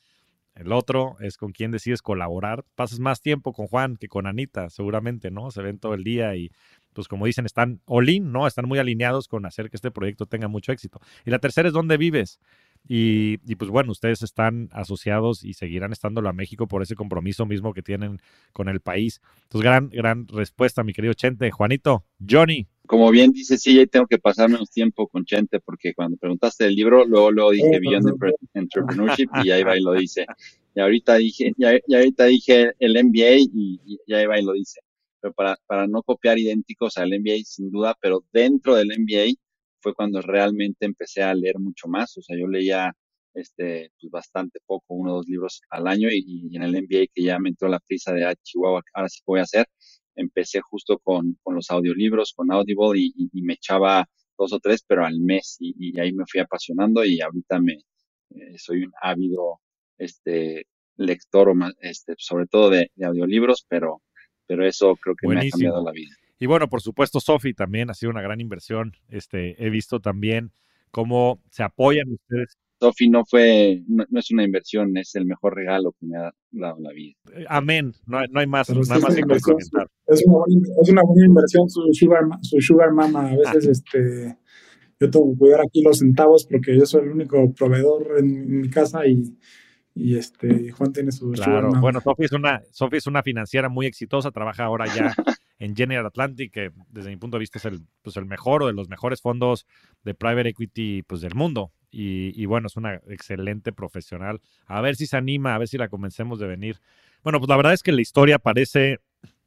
[0.55, 2.65] El otro es con quien decides colaborar.
[2.75, 5.51] Pasas más tiempo con Juan que con Anita, seguramente, ¿no?
[5.51, 6.51] Se ven todo el día y,
[6.93, 8.47] pues como dicen, están all in, ¿no?
[8.47, 10.99] Están muy alineados con hacer que este proyecto tenga mucho éxito.
[11.25, 12.39] Y la tercera es dónde vives.
[12.87, 17.73] Y, pues bueno, ustedes están asociados y seguirán estando a México por ese compromiso mismo
[17.73, 18.19] que tienen
[18.51, 19.21] con el país.
[19.43, 21.51] Entonces, gran, gran respuesta, mi querido Chente.
[21.51, 22.67] Juanito, Johnny.
[22.87, 26.75] Como bien dice, sí, tengo que pasar menos tiempo con Chente, porque cuando preguntaste el
[26.75, 30.25] libro, luego, luego dije oh, Beyond Entrepreneurship y ahí va y lo dice.
[30.73, 34.79] Y ahorita dije, ya, ahorita dije el MBA y, y ahí va y lo dice.
[35.21, 39.35] Pero para, para no copiar idénticos al MBA, sin duda, pero dentro del MBA
[39.81, 42.17] fue cuando realmente empecé a leer mucho más.
[42.17, 42.93] O sea, yo leía
[43.33, 47.23] este, pues bastante poco, uno o dos libros al año y, en el MBA que
[47.23, 49.67] ya me entró la prisa de ah, Chihuahua, ahora sí voy a hacer,
[50.15, 54.05] empecé justo con, con los audiolibros, con Audible y, me echaba
[54.37, 57.73] dos o tres, pero al mes y, ahí me fui apasionando y ahorita me
[58.31, 59.59] eh, soy un ávido
[59.97, 60.65] este,
[60.97, 64.01] lector, este, sobre todo de, audiolibros, pero,
[64.45, 66.15] pero eso creo que me ha cambiado la vida.
[66.39, 68.93] Y bueno, por supuesto, Sofi también ha sido una gran inversión.
[69.09, 70.51] Este, he visto también
[70.89, 72.57] cómo se apoyan ustedes.
[72.79, 76.79] Sofi no fue, no, es una inversión, es el mejor regalo que me ha dado
[76.79, 77.15] la vida.
[77.33, 77.93] Eh, amén.
[78.05, 79.89] No, no hay más, no hay más que comentar.
[80.07, 83.31] Es una, buena, es una buena inversión su sugar, su sugar mama.
[83.31, 84.37] A veces, este,
[84.97, 88.69] yo tengo que cuidar aquí los centavos porque yo soy el único proveedor en mi
[88.69, 89.37] casa y,
[89.95, 93.85] y este Juan tiene su claro bueno Sofi es una Sofi es una financiera muy
[93.85, 95.13] exitosa trabaja ahora ya
[95.59, 98.67] en General Atlantic, que desde mi punto de vista es el, pues el mejor o
[98.67, 99.67] de los mejores fondos
[100.03, 101.71] de private equity pues, del mundo.
[101.91, 104.41] Y, bueno, es una excelente profesional.
[104.67, 106.79] A ver si se anima, a ver si la convencemos de venir.
[107.23, 108.99] Bueno, pues la verdad es que la historia parece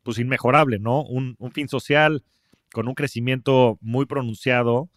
[0.03, 1.05] pues inmejorable, ¿no?
[1.05, 2.25] Un, un fin social
[2.73, 4.91] con un crecimiento muy pronunciado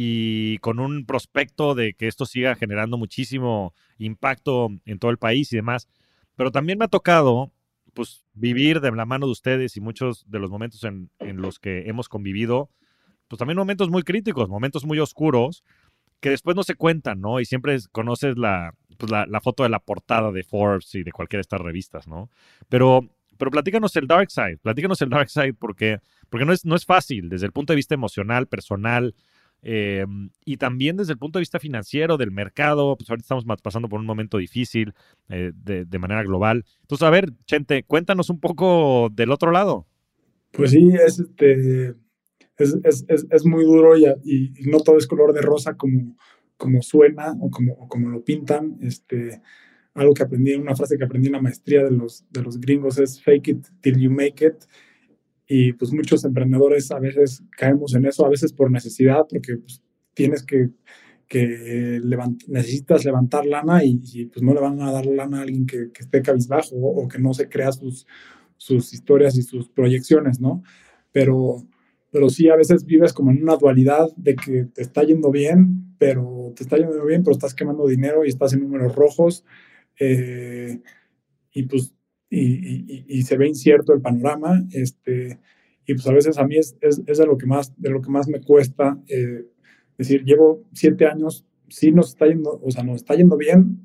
[0.00, 5.52] y con un prospecto de que esto siga generando muchísimo impacto en todo el país
[5.52, 5.88] y demás.
[6.36, 7.50] Pero también me ha tocado
[7.94, 11.88] pues vivir de la mano de ustedes y muchos de los momentos en, los que
[11.88, 12.70] hemos convivido,
[13.26, 15.64] pues también momentos muy críticos, momentos muy oscuros,
[16.20, 17.40] que después no se cuentan, ¿no?
[17.40, 18.36] Y siempre conoces
[18.98, 22.06] pues la, la, foto de la portada de Forbes y de cualquiera de estas revistas,
[22.06, 22.30] ¿no?
[22.68, 23.00] Pero,
[23.36, 25.98] pero platícanos el dark side, platícanos el dark side porque,
[26.30, 29.16] porque no, es, no es fácil desde el punto de vista emocional, personal,
[29.62, 30.06] eh,
[30.44, 34.00] y también desde el punto de vista financiero, del mercado, pues ahorita estamos pasando por
[34.00, 34.94] un momento difícil
[35.28, 36.64] eh, de, manera global.
[36.82, 39.86] Entonces, a ver, Chente, cuéntanos un poco del otro lado.
[40.52, 41.94] Pues sí, es, este,
[42.56, 46.16] es, muy duro y, y, no todo es color de rosa como,
[46.56, 48.78] como suena o como, como lo pintan.
[48.80, 49.42] Este,
[49.94, 52.98] algo que aprendí, una frase que aprendí en la maestría de los, de los gringos
[52.98, 54.64] es fake it till you make it.
[55.48, 59.82] Y pues muchos emprendedores a veces caemos en eso, a veces por necesidad, porque pues,
[60.12, 60.68] tienes que,
[61.26, 62.00] que
[62.46, 66.02] necesitas levantar lana y, pues no le van a dar lana a alguien que, que
[66.02, 68.06] esté cabizbajo o, que no se crea sus,
[68.58, 70.62] sus historias y sus proyecciones, ¿no?
[71.12, 71.66] Pero,
[72.10, 75.94] pero sí a veces vives como en una dualidad de que te está yendo bien,
[75.98, 79.44] pero te está yendo bien, pero estás quemando dinero y estás en números rojos.
[79.98, 80.80] Eh,
[81.52, 81.94] y pues
[82.30, 85.38] y, y, se ve incierto el panorama, este,
[85.86, 88.02] y pues a veces a mí es, es, es de, lo que más, de lo
[88.02, 89.46] que más me cuesta, eh,
[89.96, 93.80] decir, llevo siete años, sí nos está yendo, o sea, nos está yendo bien,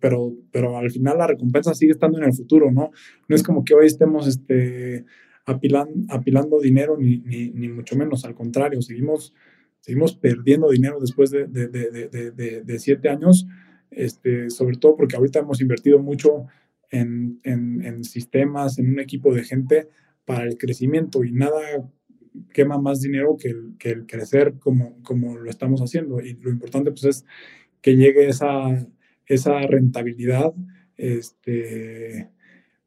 [0.00, 2.90] pero, pero al final la recompensa sigue estando en el futuro, ¿no?
[3.28, 5.04] No es como que hoy estemos este,
[5.44, 9.32] apilando, apilando dinero, ni, ni, ni mucho menos, al contrario, seguimos,
[9.80, 13.46] seguimos perdiendo dinero después de, de, de, de siete años,
[13.92, 16.46] este, sobre todo porque ahorita hemos invertido mucho
[16.90, 19.88] en, en, sistemas, en un equipo de gente
[20.24, 21.90] para el crecimiento y nada
[22.52, 26.20] quema más dinero que el, que el crecer como, como lo estamos haciendo.
[26.20, 27.24] Y lo importante pues es
[27.80, 28.86] que llegue esa,
[29.26, 30.52] esa rentabilidad.
[30.96, 32.30] Este,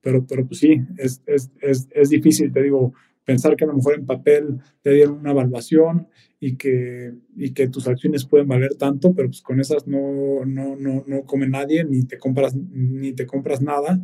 [0.01, 2.93] pero, pero pues sí, es, es, es, es difícil, te digo,
[3.29, 6.07] pensar que a lo mejor en papel te dieron una evaluación
[6.39, 10.75] y que, y que tus acciones pueden valer tanto, pero pues con esas no, no,
[10.75, 14.01] no, no come nadie, ni te compras, ni te compras nada,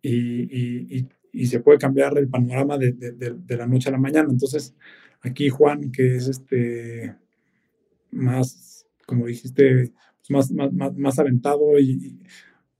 [0.00, 3.98] y, y, y se puede cambiar el panorama de, de, de, la noche a la
[3.98, 4.28] mañana.
[4.30, 4.74] Entonces,
[5.20, 7.14] aquí Juan, que es este
[8.10, 12.22] más, como dijiste, pues más, más, más, más aventado y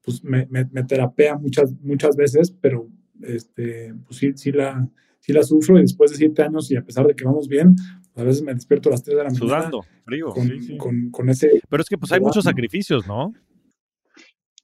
[0.02, 2.88] pues me, me, me, terapea muchas, muchas veces, pero
[3.20, 4.88] este, pues sí, sí la,
[5.22, 7.76] sí la sufro y después de siete años y a pesar de que vamos bien,
[8.16, 9.46] a veces me despierto a las tres de la mañana.
[9.46, 10.30] Sudando, frío.
[10.30, 11.62] Con, con, con, ese...
[11.68, 13.32] Pero es que pues hay muchos sacrificios, ¿no?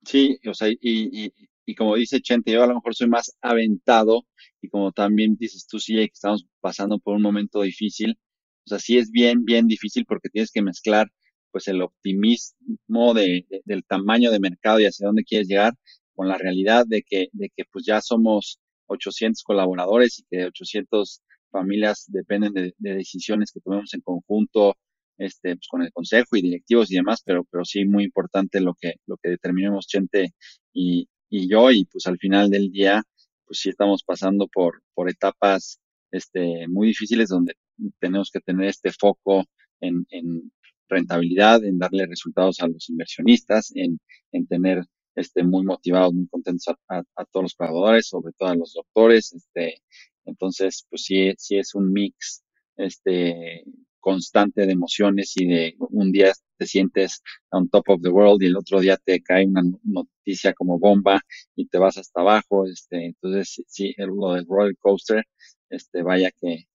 [0.05, 1.33] Sí, o sea, y, y,
[1.65, 4.27] y, como dice Chente, yo a lo mejor soy más aventado
[4.61, 8.19] y como también dices tú, sí, que estamos pasando por un momento difícil.
[8.65, 11.09] O sea, sí es bien, bien difícil porque tienes que mezclar
[11.53, 15.75] pues el optimismo de, de, del tamaño de mercado y hacia dónde quieres llegar
[16.15, 21.23] con la realidad de que, de que pues ya somos 800 colaboradores y que 800
[21.51, 24.77] familias dependen de, decisiones que tomemos en conjunto
[25.17, 28.75] este, pues, con el consejo y directivos y demás, pero, pero sí muy importante lo
[28.75, 30.35] que, lo que determinemos Chente
[30.73, 33.03] y, y yo y pues al final del día
[33.47, 35.81] pues sí estamos pasando por, por etapas
[36.11, 37.55] este, muy difíciles donde
[37.99, 39.45] tenemos que tener este foco
[39.81, 40.53] en, en
[40.89, 43.99] rentabilidad, en darle resultados a los inversionistas, en,
[44.33, 44.85] en tener
[45.19, 49.33] este, muy motivados, muy contentos a, a, todos los colaboradores, sobre todo a los doctores.
[49.33, 49.83] Este,
[50.25, 52.45] entonces, pues sí, sí es un mix
[52.77, 53.65] este,
[53.99, 58.47] constante de emociones y de un día te sientes on top of the world y
[58.47, 61.21] el otro día te cae una noticia como bomba
[61.57, 62.67] y te vas hasta abajo.
[62.67, 65.25] Este, entonces, sí, lo del roller coaster,
[65.69, 66.69] este, vaya que,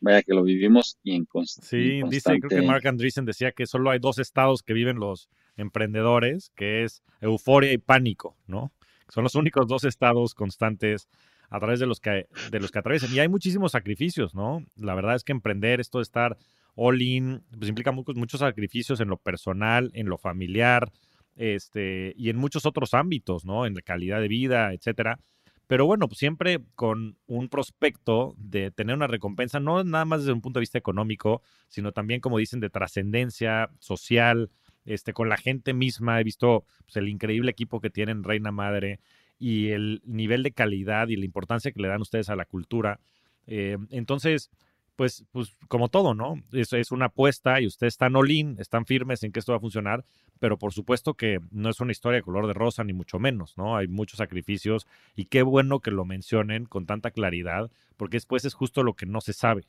[0.00, 3.90] vaya que lo vivimos y en, sí, dice, creo que Mark Andreessen decía que solo
[3.90, 8.72] hay dos estados que viven los emprendedores, que es euforia y pánico, ¿no?
[9.08, 11.08] Son los únicos dos estados constantes
[11.50, 13.14] a través de los que, de los que atraviesan.
[13.14, 14.64] Y hay muchísimos sacrificios, ¿no?
[14.76, 16.38] La verdad es que emprender, esto de estar
[16.74, 20.90] all in, pues implica muchos, muchos sacrificios en lo personal, en lo familiar,
[21.36, 23.66] este, y en muchos otros ámbitos, ¿no?
[23.66, 25.18] En la calidad de vida, etcétera.
[25.66, 30.32] Pero bueno, pues siempre con un prospecto de tener una recompensa, no nada más desde
[30.32, 34.50] un punto de vista económico, sino también, como dicen, de trascendencia social,
[34.84, 36.20] este, con la gente misma.
[36.20, 39.00] He visto pues, el increíble equipo que tienen Reina Madre
[39.38, 43.00] y el nivel de calidad y la importancia que le dan ustedes a la cultura.
[43.46, 44.50] Eh, entonces,
[44.96, 46.42] pues, pues como todo, ¿no?
[46.52, 49.56] Es, es una apuesta y ustedes están all in, están firmes en que esto va
[49.56, 50.04] a funcionar,
[50.38, 53.56] pero por supuesto que no es una historia de color de rosa, ni mucho menos,
[53.56, 53.76] ¿no?
[53.76, 58.54] Hay muchos sacrificios y qué bueno que lo mencionen con tanta claridad, porque después es
[58.54, 59.64] justo lo que no se sabe.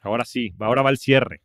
[0.00, 1.42] Ahora sí, ahora va el cierre.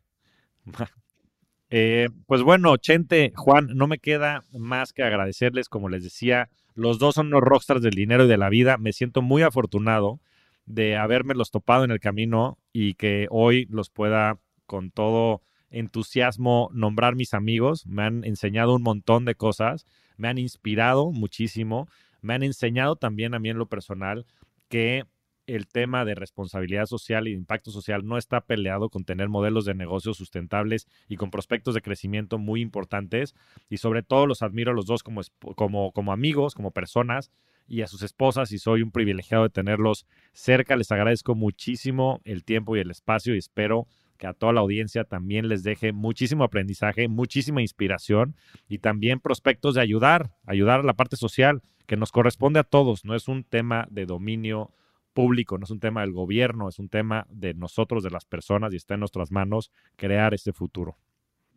[1.74, 6.98] Eh, pues bueno, Chente, Juan, no me queda más que agradecerles, como les decía, los
[6.98, 8.76] dos son unos rockstars del dinero y de la vida.
[8.76, 10.20] Me siento muy afortunado
[10.66, 10.98] de
[11.34, 17.32] los topado en el camino y que hoy los pueda con todo entusiasmo nombrar mis
[17.32, 17.86] amigos.
[17.86, 19.86] Me han enseñado un montón de cosas,
[20.18, 21.88] me han inspirado muchísimo,
[22.20, 24.26] me han enseñado también a mí en lo personal
[24.68, 25.04] que
[25.46, 29.74] el tema de responsabilidad social y impacto social no está peleado con tener modelos de
[29.74, 33.34] negocios sustentables y con prospectos de crecimiento muy importantes.
[33.68, 35.20] Y sobre todo los admiro a los dos como,
[35.56, 37.30] como, como amigos, como personas
[37.66, 40.76] y a sus esposas y soy un privilegiado de tenerlos cerca.
[40.76, 43.86] Les agradezco muchísimo el tiempo y el espacio y espero
[44.18, 48.36] que a toda la audiencia también les deje muchísimo aprendizaje, muchísima inspiración
[48.68, 53.04] y también prospectos de ayudar, ayudar a la parte social que nos corresponde a todos.
[53.04, 54.70] No es un tema de dominio
[55.12, 58.72] público, no es un tema del gobierno, es un tema de nosotros, de las personas
[58.72, 60.96] y está en nuestras manos crear este futuro.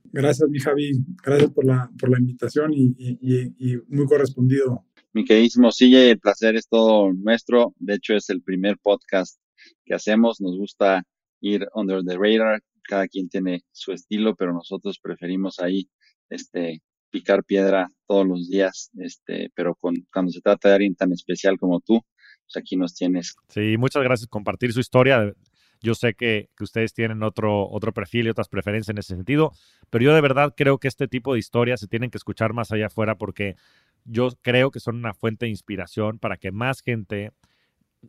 [0.06, 0.92] Gracias, mi Javi.
[1.24, 4.86] Gracias por la, por la invitación y, y, y muy correspondido
[5.16, 7.74] mi queridísimo Sigue, el placer es todo nuestro.
[7.80, 9.40] De hecho, es el primer podcast
[9.86, 10.42] que hacemos.
[10.42, 11.04] Nos gusta
[11.40, 12.62] ir under the radar.
[12.84, 15.88] Cada quien tiene su estilo, pero nosotros preferimos ahí
[16.30, 16.82] este,
[17.12, 18.92] picar piedra todos los días.
[18.98, 22.02] Este, pero con, cuando se trata de alguien tan especial como tú,
[22.46, 23.36] pues aquí nos tienes.
[23.50, 25.34] Sí, muchas gracias por compartir su historia.
[25.82, 29.52] Yo sé que, que, ustedes tienen otro, otro perfil y otras preferencias en ese sentido,
[29.90, 32.72] pero yo de verdad creo que este tipo de historias se tienen que escuchar más
[32.72, 33.56] allá afuera porque
[34.06, 37.32] yo creo que son una fuente de inspiración para que más gente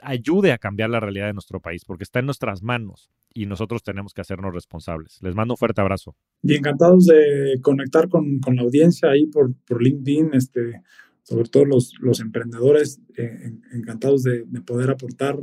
[0.02, 3.82] ayude a cambiar la realidad de nuestro país, porque está en nuestras manos y nosotros
[3.82, 5.18] tenemos que hacernos responsables.
[5.22, 6.16] Les mando un fuerte abrazo.
[6.42, 10.80] Y encantados de conectar con, con la audiencia ahí por, por, LinkedIn, este,
[11.26, 15.36] sobre todo los, los emprendedores, eh, encantados de, de, poder aportar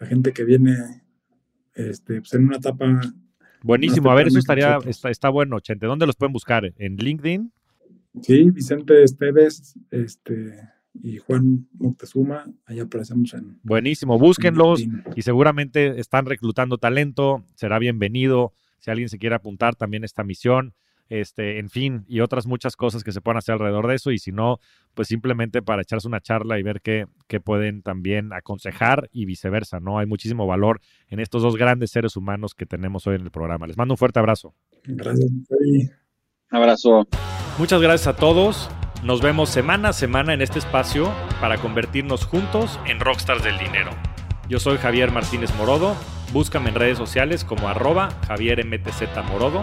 [0.00, 1.02] a gente que viene
[1.74, 2.98] este, pues en una etapa.
[3.62, 5.84] Buenísimo, a ver, eso estaría, está, está bueno, Chente.
[5.84, 6.72] ¿Dónde los pueden buscar?
[6.78, 7.52] ¿En LinkedIn?
[8.22, 10.62] Sí, Vicente Esteves, este,
[10.94, 13.58] y Juan Moctezuma, ahí aparecemos en...
[13.62, 14.82] Buenísimo, búsquenlos
[15.14, 20.24] y seguramente están reclutando talento, será bienvenido si alguien se quiere apuntar también a esta
[20.24, 20.72] misión
[21.08, 24.18] este, en fin, y otras muchas cosas que se pueden hacer alrededor de eso, y
[24.18, 24.58] si no,
[24.94, 29.80] pues simplemente para echarse una charla y ver qué, qué pueden también aconsejar y viceversa,
[29.80, 29.98] ¿no?
[29.98, 33.66] Hay muchísimo valor en estos dos grandes seres humanos que tenemos hoy en el programa.
[33.66, 34.54] Les mando un fuerte abrazo.
[34.84, 35.30] Gracias.
[36.50, 37.06] Abrazo.
[37.58, 38.70] Muchas gracias a todos.
[39.02, 43.90] Nos vemos semana a semana en este espacio para convertirnos juntos en rockstars del dinero.
[44.48, 45.94] Yo soy Javier Martínez Morodo.
[46.32, 49.62] Búscame en redes sociales como arroba Javier MTZ Morodo